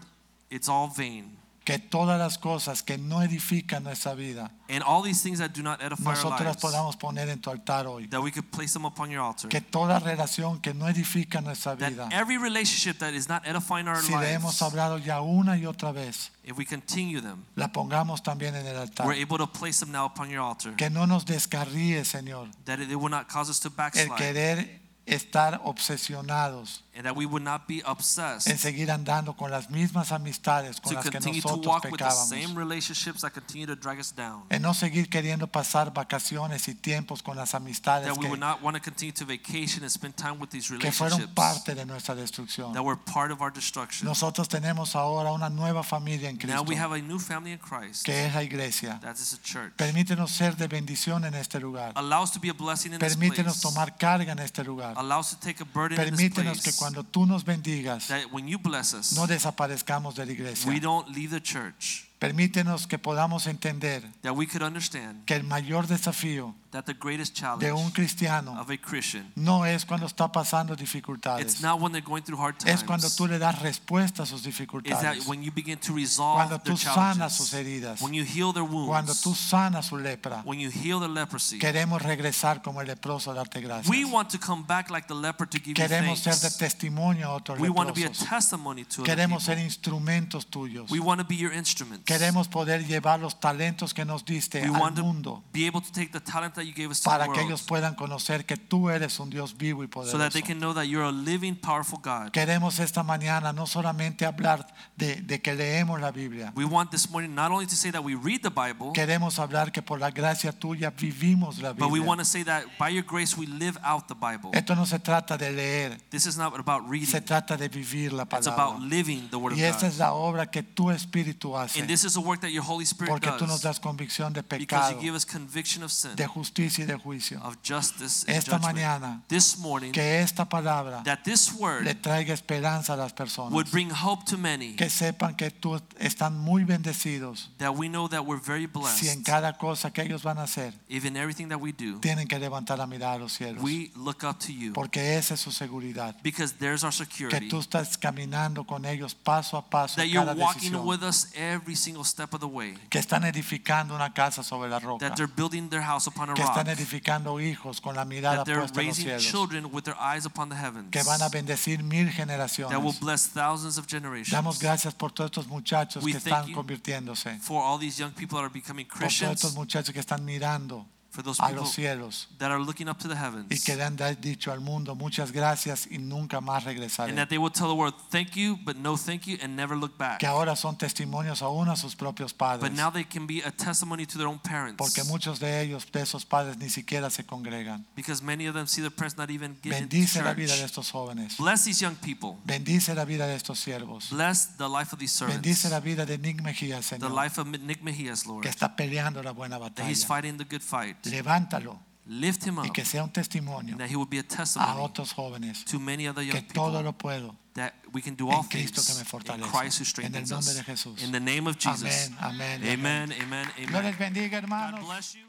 [0.50, 1.38] it's all vain.
[1.64, 5.62] Que todas las cosas que no edifican nuestra vida, And all these things that do
[5.62, 8.06] not edify nosotros lives, podamos poner en tu altar hoy.
[8.08, 9.48] that we could place them upon your altar.
[9.48, 13.86] Que toda relación que no edifica nuestra That vida, every relationship that is not edifying
[13.86, 17.68] our si le hemos hablado ya una y otra vez, if we continue them, la
[17.68, 19.06] pongamos también en el altar.
[19.06, 20.74] we're able to place them now upon your altar.
[20.76, 24.16] Que no nos descarríe, Señor, That it will not cause us to el backslide.
[24.16, 29.70] querer estar obsesionados and that we would not be obsessed en seguir andando con las
[29.70, 32.56] mismas amistades con to las que continue to nosotros walk with the same pecábamos.
[32.56, 34.42] relationships that continue to drag us down.
[34.50, 38.46] En no seguir queriendo pasar vacaciones y tiempos con las amistades That we would que,
[38.46, 41.86] not want to continue to vacation and spend time with these que fueron parte de
[41.86, 42.72] nuestra destrucción.
[42.74, 44.06] that were part of our destruction.
[44.06, 47.58] Nosotros tenemos ahora una nueva familia en Now we Cristo, have a new family in
[47.58, 48.04] Christ.
[48.04, 48.98] que es la iglesia.
[49.00, 49.72] That is a church.
[49.76, 51.92] Permítenos ser de bendición en este lugar.
[51.96, 53.62] Allow us to be a blessing in this Permítenos place.
[53.62, 54.91] tomar carga en este lugar.
[54.96, 58.26] Allow us to take a burden in this Permítenos que cuando tú nos bendigas, That
[58.32, 60.80] when you bless us, no desaparezcamos de la we iglesia.
[60.80, 62.08] don't leave the church.
[62.18, 67.34] Permítenos que podamos entender That we could understand que el mayor desafío that the greatest
[67.34, 71.80] challenge de un cristiano of a Christian no es cuando está pasando dificultades, it's not
[71.80, 72.80] when they're going through hard times.
[72.80, 76.36] es cuando tú le das respuesta a sus Is that when you begin to resolve
[76.36, 79.96] cuando their tú sanas sus heridas, when you heal their wounds, cuando tú sanas su
[79.96, 80.42] lepra.
[80.44, 81.58] when you heal their leprosy.
[81.58, 83.88] Queremos regresar como el leproso a darte gracias.
[83.88, 86.58] We want to come back like the leper to give you Queremos ser de thanks.
[86.58, 89.56] testimonio a otros We want to be a testimony to other Queremos people.
[89.56, 90.90] ser instrumentos tuyos.
[90.90, 92.04] We want to be your instruments.
[92.04, 95.92] Queremos poder llevar los talentos que nos diste We al want to be able to
[95.92, 98.56] take the talent that you gave us to para the que ellos puedan conocer que
[98.56, 101.54] tú eres un Dios vivo y so that they can know that you're a living,
[101.54, 102.30] powerful God.
[102.32, 107.08] Queremos esta mañana no solamente hablar de, de que leemos la Biblia, We want this
[107.10, 110.10] morning not only to say that we read the Bible, queremos hablar que por la
[110.10, 113.78] gracia tuya vivimos la but we want to say that by your grace we live
[113.82, 114.50] out the Bible.
[114.52, 117.08] Esto no se trata de leer, This is not about reading.
[117.08, 119.92] se trata de vivir la It's about living the Word of Y esta God.
[119.92, 122.84] es la obra que tu Espíritu hace, And this is a work that your Holy
[122.84, 126.14] Spirit porque tú nos does das convicción de because you give us conviction of sin,
[126.14, 127.40] de justicia y de juicio.
[127.42, 128.74] of justice and Esta judgment.
[128.76, 133.52] mañana, This morning, que esta palabra that this le word traiga esperanza a las personas.
[133.52, 138.08] would bring hope to many, que sepan que tú están muy bendecidos that we know
[138.08, 138.62] that we're very
[138.96, 139.24] si en blessed.
[139.24, 142.78] cada cosa que ellos van a hacer Even everything that we do, tienen que levantar
[142.78, 146.14] la mirada a los cielos we look up to you porque esa es su seguridad
[146.22, 147.48] because there's our que security.
[147.48, 151.28] tú estás caminando con ellos paso a paso That cada you're walking decisión with us
[151.34, 152.74] every single step of the way.
[152.90, 156.34] que están edificando una casa sobre la roca That they're building their house upon a
[156.42, 156.78] que están rock.
[156.78, 159.96] edificando hijos con la mirada That they're puesta en los raising cielos children with their
[159.98, 160.90] eyes upon the heavens.
[160.90, 164.30] que van a bendecir mil That will generaciones bless thousands of generations.
[164.30, 167.98] damos gracias por todos estos muchachos We que thank están you convirtiéndose For all these
[168.00, 171.38] young people that are becoming por todos estos Christians, muchachos que están mirando for those
[171.40, 173.46] a people los cielos that are looking up to the heavens.
[173.50, 177.10] y que le han da- dicho al mundo muchas gracias y nunca más regresaré.
[177.10, 179.76] And that they will tell the world, thank you, but no thank you, and never
[179.76, 180.18] look back.
[180.18, 182.68] Que ahora son testimonios aún a sus propios padres.
[182.70, 184.76] But now they can be a testimony to their own parents.
[184.78, 187.86] Porque muchos de ellos, de esos padres, ni siquiera se congregan.
[187.94, 190.60] Because many of them see their parents not even getting into Bendice la vida de
[190.60, 190.70] church.
[190.70, 191.36] estos jóvenes.
[191.36, 192.36] Bless these young people.
[192.44, 194.08] Bendice la vida de estos siervos.
[194.10, 195.42] Bless the life of these servants.
[195.42, 198.42] Bendice la vida de Nick Mejía, The Señor, life of Nick Mejias, Lord.
[198.42, 200.06] que está peleando la buena That he's batalla.
[200.06, 200.96] fighting the good fight.
[201.10, 202.72] Levántalo Lift him y up.
[202.72, 206.08] que sea un testimonio that he will be a a testimony otros jóvenes to many
[206.08, 206.82] other que young todo people.
[206.82, 209.50] lo puedo That we can do all en Cristo que things me in fortalece.
[209.50, 210.56] Christ who En el strengthens nombre us.
[210.56, 211.02] de Jesús.
[211.02, 212.10] In the name of Jesus.
[212.18, 212.62] Amén, amén.
[212.64, 213.12] y amén.
[213.12, 214.84] Amen, amen, Dios les bendiga, God hermanos.
[214.86, 215.22] bless you.